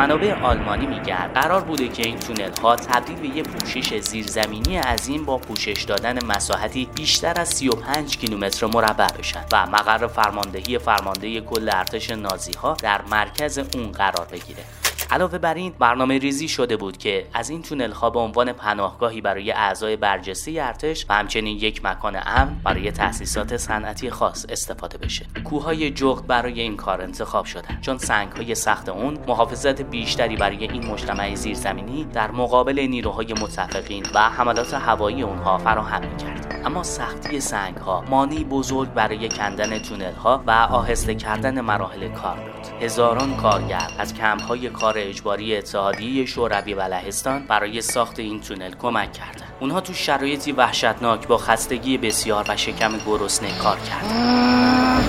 [0.01, 5.25] منابع آلمانی میگن قرار بوده که این تونل ها تبدیل به یک پوشش زیرزمینی عظیم
[5.25, 11.71] با پوشش دادن مساحتی بیشتر از 35 کیلومتر مربع بشن و مقر فرماندهی فرمانده کل
[11.73, 14.65] ارتش نازی ها در مرکز اون قرار بگیره.
[15.12, 19.20] علاوه بر این برنامه ریزی شده بود که از این تونل ها به عنوان پناهگاهی
[19.20, 25.27] برای اعضای برجسته ارتش و همچنین یک مکان امن برای تأسیسات صنعتی خاص استفاده بشه.
[25.44, 27.79] کوههای جغد برای این کار انتخاب شدن.
[27.81, 34.07] چون سنگ های سخت اون محافظت بیشتری برای این مجتمع زیرزمینی در مقابل نیروهای متفقین
[34.14, 36.62] و حملات هوایی اونها فراهم می‌کرد.
[36.64, 42.37] اما سختی سنگ ها مانی بزرگ برای کندن تونل ها و آهسته کردن مراحل کار
[42.37, 42.83] بود.
[42.83, 48.75] هزاران کارگر از کمپ های کار اجباری اتحادیه شوروی و لهستان برای ساخت این تونل
[48.75, 55.01] کمک کردند اونها تو شرایطی وحشتناک با خستگی بسیار و شکم گرسنه کار کردند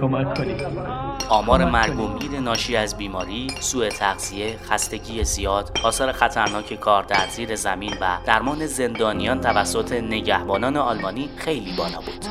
[0.00, 1.05] کمک کنید.
[1.28, 7.28] آمار مرگ و میر ناشی از بیماری، سوء تغذیه، خستگی زیاد، آثار خطرناک کار در
[7.28, 12.24] زیر زمین و درمان زندانیان توسط نگهبانان آلمانی خیلی بالا بود.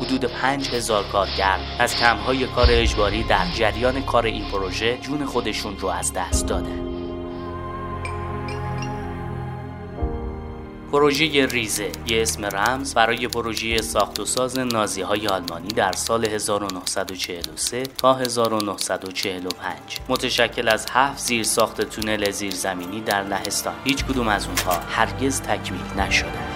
[0.00, 5.88] حدود 5000 کارگر از کمپ‌های کار اجباری در جریان کار این پروژه جون خودشون رو
[5.88, 6.99] از دست دادن.
[10.92, 11.92] پروژه ریزه.
[12.06, 18.14] یه اسم رمز برای پروژه ساخت و ساز نازی های آلمانی در سال 1943 تا
[18.14, 23.74] 1945 متشکل از هفت زیر ساخت تونل زیرزمینی در لهستان.
[23.84, 26.49] هیچ کدوم از اونها هرگز تکمیل نشدند.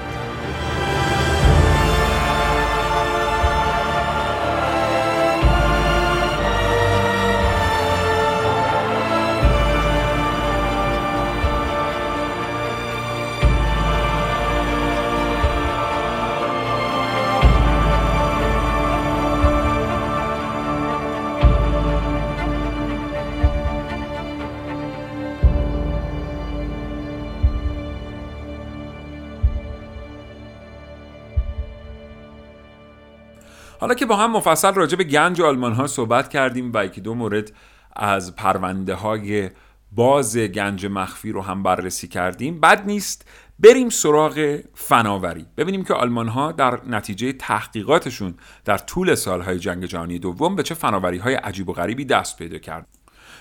[33.85, 37.15] حالا که با هم مفصل راجع به گنج آلمان ها صحبت کردیم و یکی دو
[37.15, 37.53] مورد
[37.97, 39.51] از پرونده های
[39.93, 42.61] باز گنج مخفی رو هم بررسی کردیم.
[42.61, 45.47] بد نیست بریم سراغ فناوری.
[45.57, 50.75] ببینیم که آلمان ها در نتیجه تحقیقاتشون در طول سالهای جنگ جهانی دوم به چه
[50.75, 52.87] فناوری های عجیب و غریبی دست پیدا کرد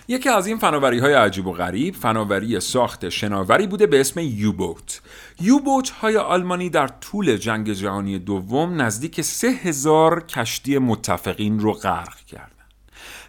[0.07, 5.01] یکی از این فناوری های عجیب و غریب فناوری ساخت شناوری بوده به اسم یوبوت.
[5.41, 12.19] یوبوت های آلمانی در طول جنگ جهانی دوم نزدیک سه هزار کشتی متفقین رو غرق
[12.19, 12.49] کردند.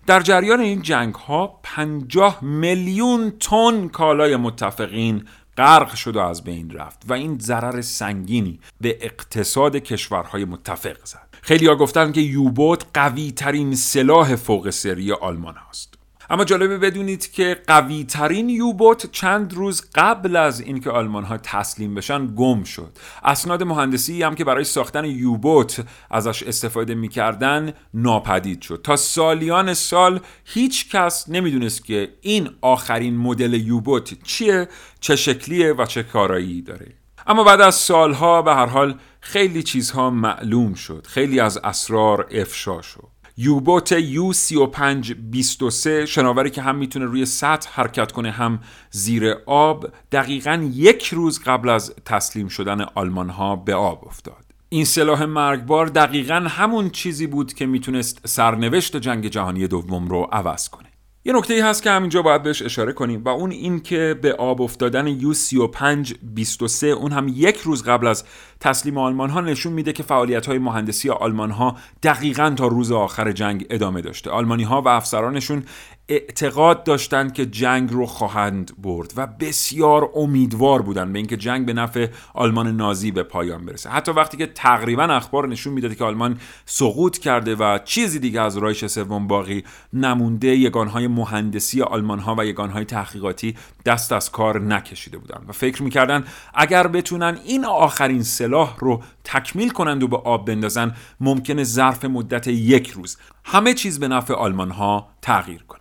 [0.06, 5.24] در جریان این جنگ ها 50 میلیون تن کالای متفقین
[5.56, 11.28] غرق شد و از بین رفت و این ضرر سنگینی به اقتصاد کشورهای متفق زد.
[11.42, 17.32] خیلی ها گفتن که یوبوت قوی ترین سلاح فوق سری آلمان است اما جالبه بدونید
[17.32, 22.98] که قوی ترین یوبوت چند روز قبل از اینکه آلمان ها تسلیم بشن گم شد.
[23.24, 28.80] اسناد مهندسی هم که برای ساختن یوبوت ازش استفاده می‌کردن ناپدید شد.
[28.84, 34.68] تا سالیان سال هیچ کس نمی‌دونست که این آخرین مدل یوبوت چیه
[35.00, 36.92] چه شکلیه و چه کارایی داره.
[37.26, 41.06] اما بعد از سالها به هر حال خیلی چیزها معلوم شد.
[41.06, 43.13] خیلی از اسرار افشا شد.
[43.36, 50.70] یوبوت یو 3523 شناوری که هم می‌تونه روی سطح حرکت کنه هم زیر آب دقیقا
[50.72, 54.44] یک روز قبل از تسلیم شدن آلمان ها به آب افتاد.
[54.68, 60.68] این سلاح مرگبار دقیقا همون چیزی بود که می‌تونست سرنوشت جنگ جهانی دوم رو عوض
[60.68, 60.88] کنه.
[61.26, 64.32] یه نکته ای هست که همینجا باید بهش اشاره کنیم و اون این که به
[64.32, 68.24] آب افتادن یو 35 23 اون هم یک روز قبل از
[68.64, 73.32] تسلیم آلمان ها نشون میده که فعالیت های مهندسی آلمان ها دقیقا تا روز آخر
[73.32, 74.30] جنگ ادامه داشته.
[74.30, 75.62] آلمانی ها و افسرانشون
[76.08, 81.72] اعتقاد داشتند که جنگ رو خواهند برد و بسیار امیدوار بودند به اینکه جنگ به
[81.72, 83.90] نفع آلمان نازی به پایان برسه.
[83.90, 88.56] حتی وقتی که تقریبا اخبار نشون می‌داد که آلمان سقوط کرده و چیزی دیگه از
[88.56, 93.54] رایش سوم باقی نمونده یگانهای مهندسی آلمان ها و یگانهای تحقیقاتی
[93.86, 96.24] دست از کار نکشیده بودند و فکر می‌کردن
[96.54, 102.46] اگر بتونن این آخرین سلاح رو تکمیل کنند و به آب بندازن ممکنه ظرف مدت
[102.46, 105.80] یک روز همه چیز به نفع آلمان ها تغییر کنه.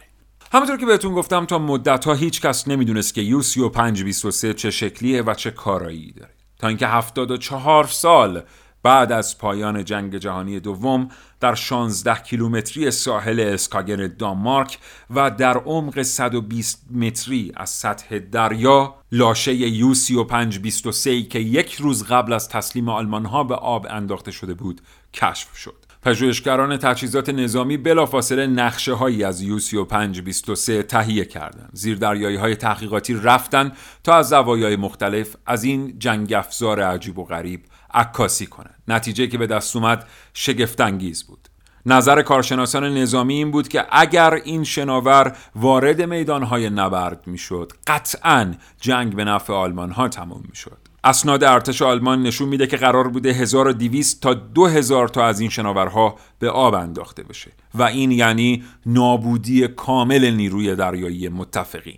[0.52, 5.22] همونطور که بهتون گفتم تا مدت ها هیچ کس نمی‌دونست که یو 3523 چه شکلیه
[5.22, 6.34] و چه کارایی داره.
[6.60, 8.44] تا اینکه 74 سال
[8.84, 11.10] بعد از پایان جنگ جهانی دوم
[11.44, 14.78] در 16 کیلومتری ساحل اسکاگن دانمارک
[15.10, 22.34] و در عمق 120 متری از سطح دریا لاشه یو 3523 که یک روز قبل
[22.34, 24.82] از تسلیم آلمان ها به آب انداخته شده بود
[25.14, 31.70] کشف شد پژوهشگران تجهیزات نظامی بلافاصله نقشه هایی از یو 3523 تهیه کردند.
[31.74, 33.72] زیر دریایی های تحقیقاتی رفتن
[34.04, 37.62] تا از زوایای مختلف از این جنگ افزار عجیب و غریب
[37.94, 38.84] عکاسی کنند.
[38.88, 41.50] نتیجه که به دست اومد شگفتانگیز بود.
[41.86, 49.16] نظر کارشناسان نظامی این بود که اگر این شناور وارد میدانهای نبرد می‌شد قطعا جنگ
[49.16, 54.22] به نفع آلمان ها تمام می‌شد اسناد ارتش آلمان نشون میده که قرار بوده 1200
[54.22, 60.32] تا 2000 تا از این شناورها به آب انداخته بشه و این یعنی نابودی کامل
[60.32, 61.98] نیروی دریایی متفقین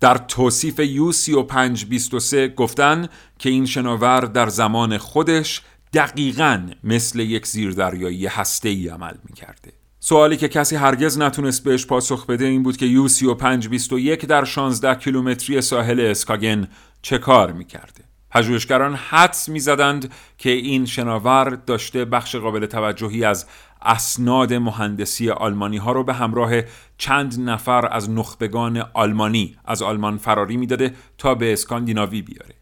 [0.00, 5.62] در توصیف یو 3523 گفتن که این شناور در زمان خودش
[5.94, 9.72] دقیقا مثل یک زیردریایی هسته ای عمل می‌کرده.
[10.00, 14.94] سوالی که کسی هرگز نتونست بهش پاسخ بده این بود که یو 3521 در 16
[14.94, 16.68] کیلومتری ساحل اسکاگن
[17.02, 18.04] چه کار می‌کرده.
[18.30, 23.46] پژوهشگران حدس می‌زدند که این شناور داشته بخش قابل توجهی از
[23.84, 26.52] اسناد مهندسی آلمانی ها رو به همراه
[26.98, 32.54] چند نفر از نخبگان آلمانی از آلمان فراری می‌داده تا به اسکاندیناوی بیاره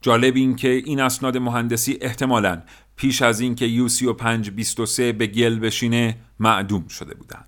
[0.00, 2.62] جالب این که این اسناد مهندسی احتمالا
[2.96, 7.46] پیش از اینکه یو 3523 به گل بشینه معدوم شده بودند.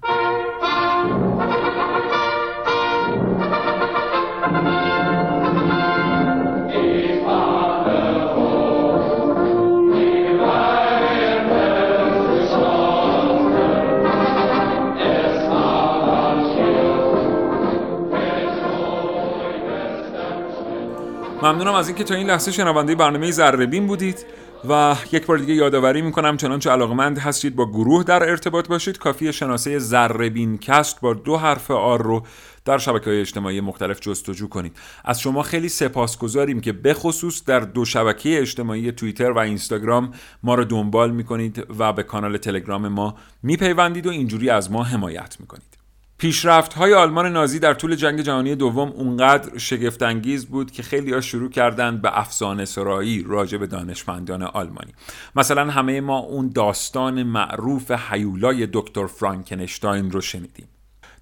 [21.42, 24.26] ممنونم از اینکه تا این لحظه شنونده برنامه ذره بودید
[24.68, 28.98] و یک بار دیگه یادآوری می‌کنم چنانچه علاقمند هستید با گروه در ارتباط باشید.
[28.98, 32.22] کافی شناسه ذره کست با دو حرف R رو
[32.64, 34.76] در شبکه های اجتماعی مختلف جستجو کنید.
[35.04, 40.12] از شما خیلی سپاسگزاریم که بخصوص در دو شبکه اجتماعی توییتر و اینستاگرام
[40.42, 45.36] ما رو دنبال می‌کنید و به کانال تلگرام ما میپیوندید و اینجوری از ما حمایت
[45.40, 45.79] می‌کنید.
[46.20, 51.20] پیشرفت های آلمان نازی در طول جنگ جهانی دوم اونقدر شگفتانگیز بود که خیلی ها
[51.20, 54.92] شروع کردند به افسانه سرایی راجع به دانشمندان آلمانی.
[55.36, 60.68] مثلا همه ما اون داستان معروف حیولای دکتر فرانکنشتاین رو شنیدیم.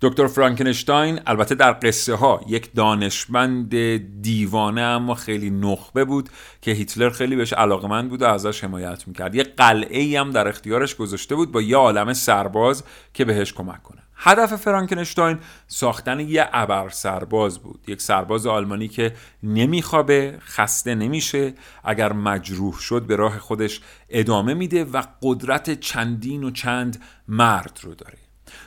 [0.00, 3.76] دکتر فرانکنشتاین البته در قصه ها یک دانشمند
[4.22, 6.28] دیوانه اما خیلی نخبه بود
[6.62, 9.34] که هیتلر خیلی بهش علاقمند بود و ازش حمایت می‌کرد.
[9.34, 12.84] یک قلعه هم در اختیارش گذاشته بود با یه عالم سرباز
[13.14, 14.07] که بهش کمک کنه.
[14.20, 17.84] هدف فرانکنشتاین ساختن یه ابر سرباز بود.
[17.86, 21.54] یک سرباز آلمانی که نمیخوابه خسته نمیشه.
[21.84, 27.94] اگر مجروح شد به راه خودش ادامه میده و قدرت چندین و چند مرد رو
[27.94, 28.18] داره.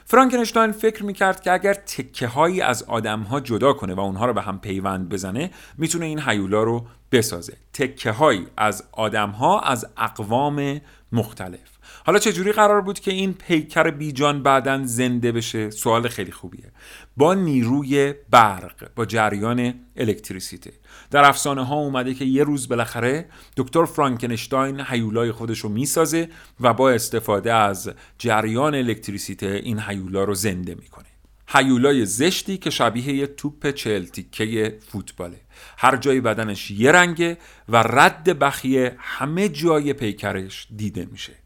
[0.04, 4.32] فرانکنشتاین فکر می‌کرد که اگر تکه هایی از آدم ها جدا کنه و اونها رو
[4.32, 7.56] به هم پیوند بزنه می‌تونه این حیولا رو بسازه.
[7.72, 10.80] تکه هایی از آدم ها از اقوام
[11.12, 11.78] مختلف.
[12.06, 16.72] حالا چجوری قرار بود که این پیکر بیجان بعدا زنده بشه؟ سوال خیلی خوبیه.
[17.16, 20.72] با نیروی برق با جریان الکتریسیته.
[21.10, 26.28] در افسانه ها اومده که یه روز بالاخره دکتر فرانکنشتاین حیولای خودش رو می‌سازه
[26.60, 31.06] و با استفاده از جریان الکتریسیته این حیولا رو زنده می‌کنه.
[31.48, 35.40] حیولای زشتی که شبیه یه توپ چهل تیکه فوتباله.
[35.78, 37.38] هر جای بدنش یه رنگه
[37.68, 41.41] و رد بخیه همه جای پیکرش دیده میشه.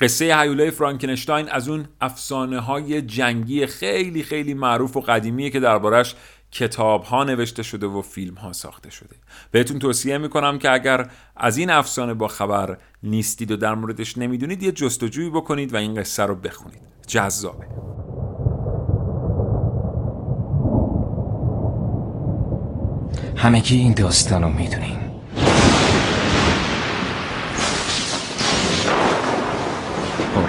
[0.00, 6.14] قصه هیولای فرانکنشتاین از اون افسانه های جنگی خیلی خیلی معروف و قدیمیه که دربارش
[6.52, 9.16] کتاب ها نوشته شده و فیلم ها ساخته شده.
[9.50, 14.62] بهتون توصیه می‌کنم که اگر از این افسانه با خبر نیستید و در موردش نمی‌دونید
[14.62, 16.80] یه جستجویی بکنید و این قصه رو بخونید.
[17.06, 17.66] جذابه.
[23.36, 25.05] همگی این داستان رو می‌دونین.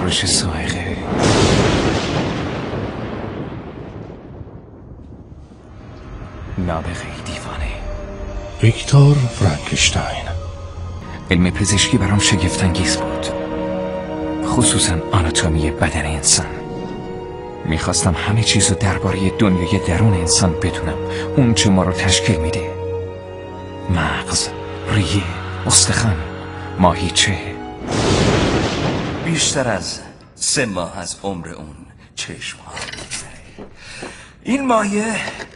[0.07, 0.97] بارش سایقه.
[6.57, 6.91] نابغه
[7.25, 7.71] دیوانه.
[8.63, 10.25] ویکتور فرانکشتاین.
[11.31, 13.25] علم پزشکی برام شگفتانگیز بود.
[14.45, 16.45] خصوصا آناتومی بدن انسان.
[17.65, 20.97] می‌خواستم همه چیز رو درباره دنیای درون انسان بدونم.
[21.37, 22.69] اون چه ما رو تشکیل میده.
[23.89, 24.49] مغز
[24.93, 25.23] ریه
[25.65, 26.15] استخوان
[26.79, 27.56] ماهیچه.
[29.27, 29.99] بیشتر از
[30.35, 31.75] سه ماه از عمر اون
[32.15, 32.73] چشم ها
[34.43, 35.15] این مایه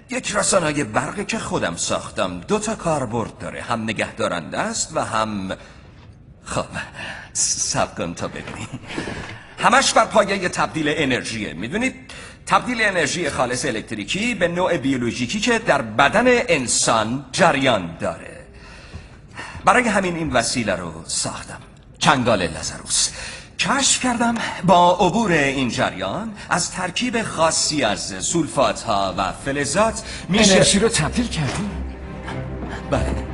[0.09, 3.61] یک رسانای برقی که خودم ساختم دو تا کاربرد داره.
[3.61, 5.57] هم نگهدارنده است و هم
[6.45, 6.65] خب
[7.33, 8.67] سب کن تا ببینی.
[9.59, 11.53] همش بر پایه تبدیل انرژیه.
[11.53, 11.95] می‌دونید؟
[12.45, 18.45] تبدیل انرژی خالص الکتریکی به نوع بیولوژیکی که در بدن انسان جریان داره.
[19.65, 21.59] برای همین این وسیله رو ساختم.
[21.99, 23.09] چنگال لزروس.
[23.61, 30.53] کشف کردم با عبور این جریان از ترکیب خاصی از سولفات ها و فلزات میشه
[30.53, 31.69] انرژی رو تبدیل کردی؟
[32.91, 33.27] بله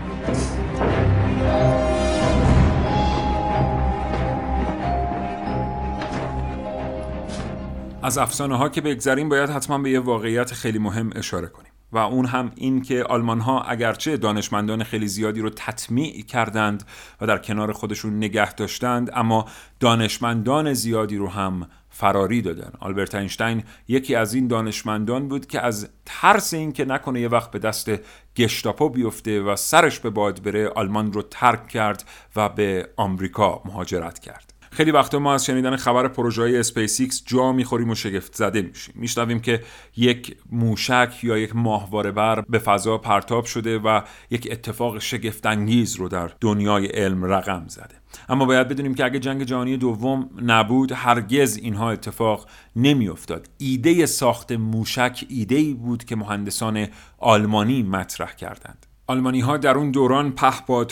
[8.03, 11.97] از افسانه ها که بگذریم باید حتما به یه واقعیت خیلی مهم اشاره کنیم و
[11.97, 16.83] اون هم این که آلمان ها اگرچه دانشمندان خیلی زیادی رو تطمیع کردند
[17.21, 19.45] و در کنار خودشون نگه داشتند اما
[19.79, 22.71] دانشمندان زیادی رو هم فراری دادن.
[22.79, 27.51] آلبرت اینشتین یکی از این دانشمندان بود که از ترس این که نکنه یه وقت
[27.51, 27.91] به دست
[28.35, 32.03] گشتاپو بیفته و سرش به باد بره آلمان رو ترک کرد
[32.35, 34.56] و به آمریکا مهاجرت کرد.
[34.71, 38.61] خیلی وقتا ما از شنیدن خبر پروژه های اسپیس ایکس جا می‌خوریم و شگفت زده
[38.61, 38.95] میشیم.
[38.97, 39.63] میشنویم که
[39.97, 44.01] یک موشک یا یک ماهواره بر به فضا پرتاب شده و
[44.31, 47.95] یک اتفاق شگفت انگیز رو در دنیای علم رقم زده.
[48.29, 53.49] اما باید بدونیم که اگه جنگ جهانی دوم نبود هرگز اینها اتفاق نمیافتاد.
[53.57, 56.87] ایده ساخت موشک ایده ای بود که مهندسان
[57.17, 58.86] آلمانی مطرح کردند.
[59.09, 60.33] آلمانی ها در اون دوران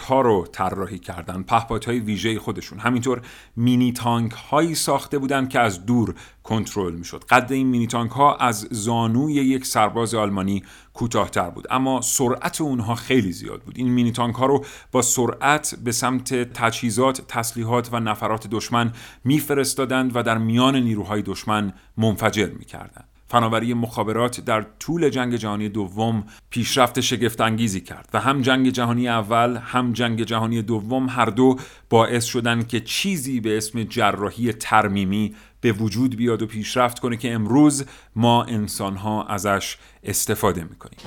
[0.07, 1.45] ها رو طراحی کردن
[1.86, 2.80] های ویژه خودشون.
[2.80, 3.22] همینطور
[3.55, 7.24] مینی تانک هایی ساخته بودند که از دور کنترل می‌شد.
[7.24, 10.63] قد این مینی تانک ها از زانوی یک سرباز آلمانی
[10.93, 11.68] کوتاهتر بود.
[11.70, 13.78] اما سرعت اونها خیلی زیاد بود.
[13.78, 18.93] این مینی تانک ها رو با سرعت به سمت تجهیزات تسلیحات و نفرات دشمن
[19.24, 23.14] میفرستادند و در میان نیروهای دشمن منفجر می‌کردند.
[23.28, 29.08] فناوری مخابرات در طول جنگ جهانی دوم پیشرفت شگفت انگیزی کرد و هم جنگ جهانی
[29.08, 31.58] اول هم جنگ جهانی دوم هر دو
[31.90, 37.34] باعث شدند که چیزی به اسم جراحی ترمیمی به وجود بیاد و پیشرفت کنه که
[37.34, 41.00] امروز ما انسانها ازش استفاده می‌کنیم.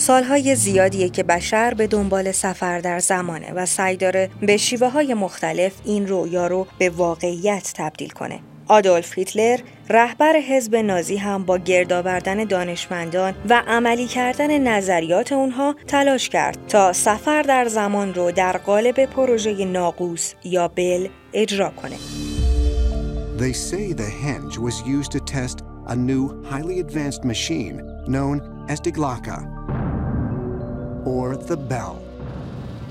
[0.00, 5.14] سالهای زیادیه که بشر به دنبال سفر در زمانه و سعی داره به شیوه های
[5.14, 8.40] مختلف این رویا رو به واقعیت تبدیل کنه.
[8.68, 15.74] آدولف هیتلر رهبر حزب نازی هم با گرد آوردن دانشمندان و عملی کردن نظریات اونها
[15.86, 21.96] تلاش کرد تا سفر در زمان رو در قالب پروژه ناقوس یا بل اجرا کنه.
[23.38, 27.76] They say the henge was used to test a new highly advanced machine
[28.06, 28.80] known as
[31.04, 32.10] or the bell.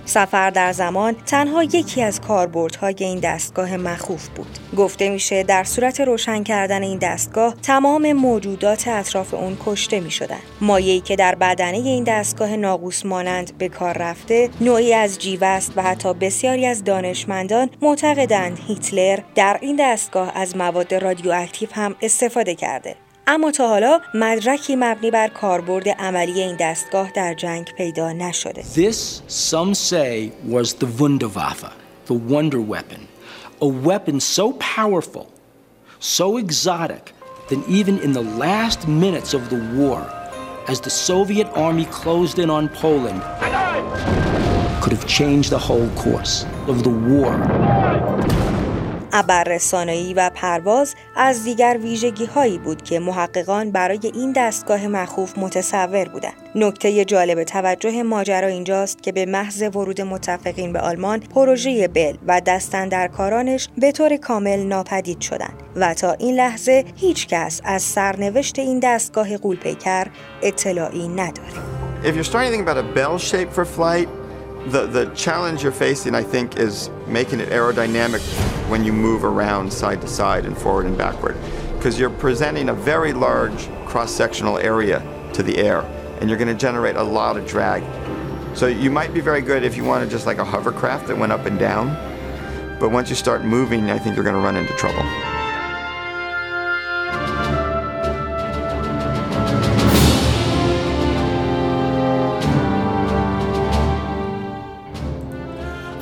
[0.09, 4.59] سفر در زمان تنها یکی از کاربردهای این دستگاه مخوف بود.
[4.77, 10.39] گفته میشه در صورت روشن کردن این دستگاه تمام موجودات اطراف اون کشته می شدن.
[10.61, 15.73] مایه‌ای که در بدنه این دستگاه ناقوس مانند به کار رفته نوعی از جیوه است
[15.75, 22.55] و حتی بسیاری از دانشمندان معتقدند هیتلر در این دستگاه از مواد رادیواکتیو هم استفاده
[22.55, 22.95] کرده.
[23.31, 28.61] اما تا حالا مدرکی مبنی بر کاربرد عملی این دستگاه در جنگ پیدا نشده.
[28.61, 31.71] This some say was the Wunderwaffe,
[32.07, 33.07] the wonder weapon,
[33.61, 35.27] a weapon so powerful,
[35.99, 37.13] so exotic
[37.49, 40.01] that even in the last minutes of the war,
[40.67, 43.21] as the Soviet army closed in on Poland,
[44.81, 46.35] could have changed the whole course
[46.67, 47.33] of the war.
[49.13, 56.05] ابررسانایی و پرواز از دیگر ویژگی هایی بود که محققان برای این دستگاه مخوف متصور
[56.05, 56.33] بودند.
[56.55, 62.41] نکته جالب توجه ماجرا اینجاست که به محض ورود متفقین به آلمان پروژه بل و
[62.41, 68.79] دستندرکارانش به طور کامل ناپدید شدند و تا این لحظه هیچ کس از سرنوشت این
[68.79, 70.07] دستگاه قولپیکر
[70.41, 71.49] اطلاعی نداره.
[72.03, 74.07] If you're starting to think about a bell shape for flight,
[74.73, 78.23] the, the challenge you're facing, I think, is making it aerodynamic
[78.69, 81.35] when you move around side to side and forward and backward.
[81.75, 85.01] Because you're presenting a very large cross-sectional area
[85.33, 85.81] to the air,
[86.19, 87.83] and you're going to generate a lot of drag.
[88.55, 91.31] So you might be very good if you wanted just like a hovercraft that went
[91.31, 91.87] up and down,
[92.79, 95.03] but once you start moving, I think you're going to run into trouble.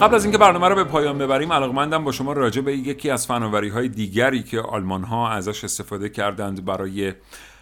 [0.01, 3.27] قبل از اینکه برنامه رو به پایان ببریم علاقمندم با شما راجع به یکی از
[3.27, 7.13] فناوری های دیگری که آلمان ها ازش استفاده کردند برای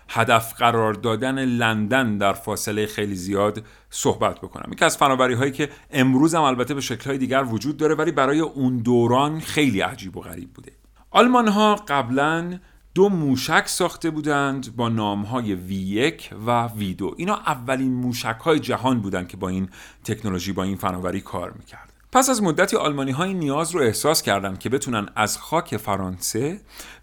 [0.09, 4.73] هدف قرار دادن لندن در فاصله خیلی زیاد صحبت بکنم.
[4.73, 8.11] یکی از فناوری هایی که امروز هم البته به شکل های دیگر وجود داره ولی
[8.11, 10.71] برای اون دوران خیلی عجیب و غریب بوده.
[11.11, 12.59] آلمان ها قبلا
[12.93, 18.99] دو موشک ساخته بودند با نام های V1 و V2 اینا اولین موشک های جهان
[18.99, 19.69] بودند که با این
[20.03, 24.59] تکنولوژی با این فناوری کار می‌کرد پس از مدتی آلمانی های نیاز رو احساس کردند
[24.59, 26.61] که بتونن از خاک فرانسه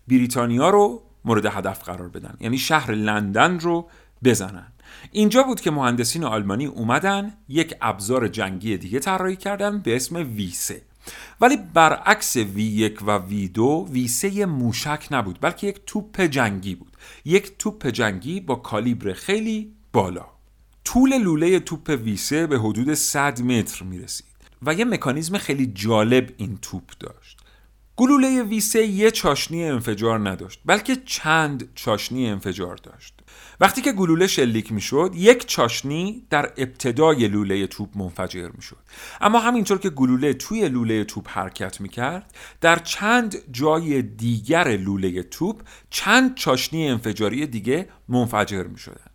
[0.08, 2.36] بریتانیا رو مورد هدف قرار بدن.
[2.40, 3.88] یعنی شهر لندن رو
[4.24, 4.72] بزنن.
[5.10, 10.74] اینجا بود که مهندسین آلمانی اومدن یک ابزار جنگی دیگه طراحی کردن به اسم V3
[11.40, 16.96] ولی برعکس V1 و V2 V3 موشک نبود بلکه یک توپ جنگی بود.
[17.24, 20.26] یک توپ جنگی با کالیبر خیلی بالا.
[20.84, 24.31] طول لوله توپ V3 به حدود 100 متر می‌رسید.
[24.62, 27.38] و یه مکانیزم خیلی جالب این توپ داشت.
[27.96, 33.14] گلوله ویسه یه چاشنی انفجار نداشت بلکه چند چاشنی انفجار داشت.
[33.60, 38.76] وقتی که گلوله شلیک می‌شد یک چاشنی در ابتدای لوله توپ منفجر می‌شد.
[39.20, 45.62] اما همینطور که گلوله توی لوله توپ حرکت می‌کرد در چند جای دیگر لوله توپ
[45.90, 49.11] چند چاشنی انفجاری دیگه منفجر می‌شدن.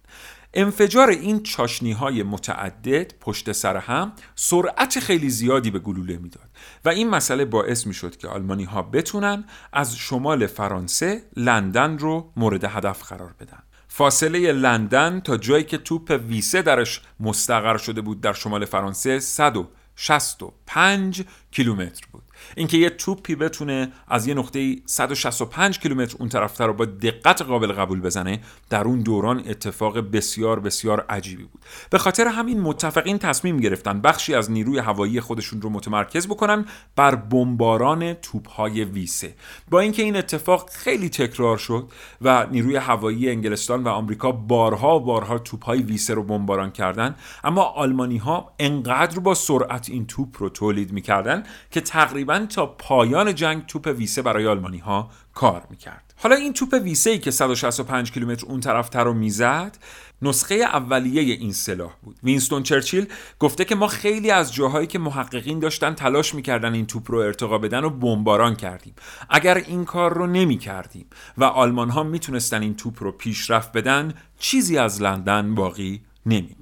[0.53, 6.49] انفجار این چاشنی های متعدد پشت سر هم سرعت خیلی زیادی به گلوله می‌داد
[6.85, 12.31] و این مسئله باعث می شد که آلمانی ها بتونن از شمال فرانسه لندن رو
[12.35, 13.63] مورد هدف قرار بدن.
[13.87, 21.23] فاصله لندن تا جایی که توپ ویسه درش مستقر شده بود در شمال فرانسه 165
[21.51, 22.23] کیلومتر بود.
[22.55, 27.71] اینکه یه توپی بتونه از یه نقطه 165 کیلومتر اون طرفتر رو با دقت قابل
[27.71, 31.61] قبول بزنه در اون دوران اتفاق بسیار بسیار عجیبی بود.
[31.89, 36.65] به خاطر همین متفقین تصمیم گرفتن بخشی از نیروی هوایی خودشون رو متمرکز بکنن
[36.95, 39.35] بر بمباران توپهای ویسه.
[39.69, 45.39] با اینکه این اتفاق خیلی تکرار شد و نیروی هوایی انگلستان و آمریکا بارها بارها
[45.39, 50.91] توپهای ویسه رو بمباران کردن اما آلمانی ها انقدر با سرعت این توپ رو تولید
[50.91, 56.13] می‌کردن که تقریبا تا پایان جنگ توپ ویسه برای آلمانی ها کار می‌کرد.
[56.17, 59.77] حالا این توپ ویسه ای که 165 کیلومتر اون طرف تر رو می‌زد
[60.21, 62.17] نسخه اولیه این سلاح بود.
[62.23, 63.07] وینستون چرچیل
[63.39, 67.57] گفته که ما خیلی از جاهایی که محققین داشتن تلاش می‌کردن این توپ رو ارتقا
[67.57, 68.93] بدن و بمباران کردیم.
[69.29, 71.05] اگر این کار رو نمی کردیم
[71.37, 76.55] و آلمان ها می‌تونستن این توپ رو پیشرفت بدن چیزی از لندن باقی نمی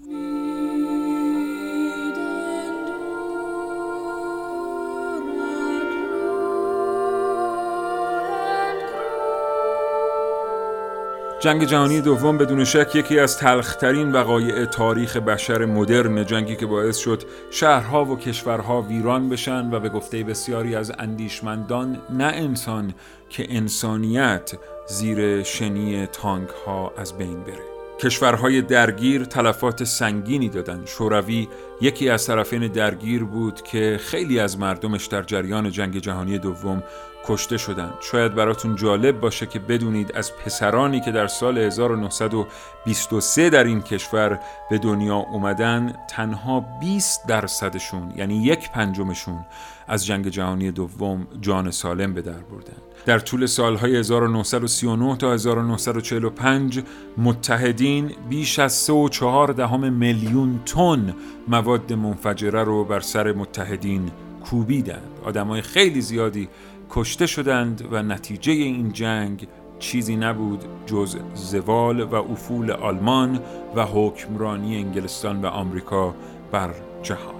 [11.45, 16.97] جنگ جهانی دوم بدون شک یکی از تلخترین وقایع تاریخ بشر مدرن جنگی که باعث
[16.97, 22.93] شد شهرها و کشورها ویران بشن و به گفته بسیاری از اندیشمندان نه انسان
[23.29, 24.51] که انسانیت
[24.87, 30.87] زیر شنی تانک ها از بین بره کشورهای درگیر تلفات سنگینی دادند.
[30.87, 31.47] شوروی
[31.81, 36.83] یکی از طرفین درگیر بود که خیلی از مردمش در جریان جنگ جهانی دوم
[37.27, 37.93] کشته شدند.
[38.01, 44.39] شاید براتون جالب باشه که بدونید از پسرانی که در سال 1923 در این کشور
[44.69, 49.45] به دنیا اومدن تنها 20 درصدشون یعنی یک پنجمشون
[49.87, 56.83] از جنگ جهانی دوم جان سالم به در بردن در طول سالهای 1939 تا 1945
[57.17, 61.15] متحدین بیش از 3.4 دهم میلیون تن
[61.47, 64.11] مواد منفجره رو بر سر متحدین
[64.45, 66.49] کوبیدند آدمای خیلی زیادی
[66.95, 69.47] کشته شدند و نتیجه این جنگ
[69.79, 73.39] چیزی نبود جز زوال و افول آلمان
[73.75, 76.15] و حکمرانی انگلستان و آمریکا
[76.51, 76.73] بر
[77.03, 77.35] جهان.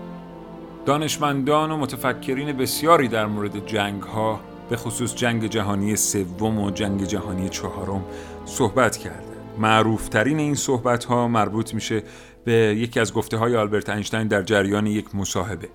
[0.86, 4.39] دانشمندان و متفکرین بسیاری در مورد جنگ ها
[4.70, 8.06] به خصوص جنگ جهانی سوم و جنگ جهانی چهارم
[8.45, 12.03] صحبت کرده معروفترین این صحبت ها مربوط میشه
[12.45, 15.68] به یکی از گفته های آلبرت اینشتین در جریان یک مصاحبه.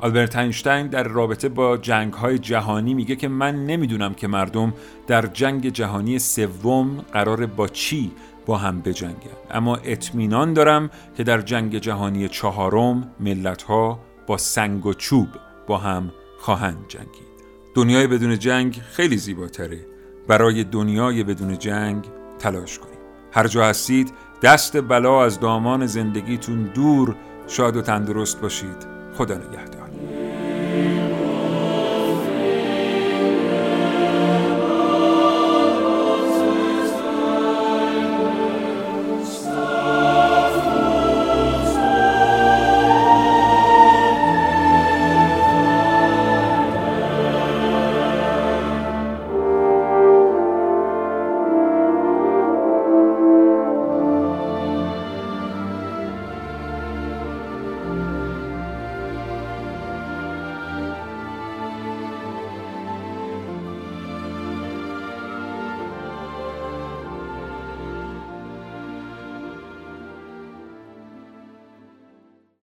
[0.00, 4.74] آلبرت اینشتین در رابطه با جنگ های جهانی میگه که من نمی‌دونم که مردم
[5.06, 8.12] در جنگ جهانی سوم قرار با چی
[8.46, 9.36] با هم بجنگن.
[9.50, 15.28] اما اطمینان دارم که در جنگ جهانی چهارم ملت ها با سنگ و چوب
[15.66, 17.32] با هم خواهند جنگید.
[17.74, 19.86] دنیای بدون جنگ خیلی زیباتره.
[20.28, 22.04] برای دنیای بدون جنگ
[22.38, 22.91] تلاش کنید.
[23.32, 24.12] هر جا هستید
[24.42, 27.16] دست بلا از دامان زندگیتون دور
[27.46, 28.86] شاد و تندرست باشید.
[29.14, 29.81] خدا نگهدار.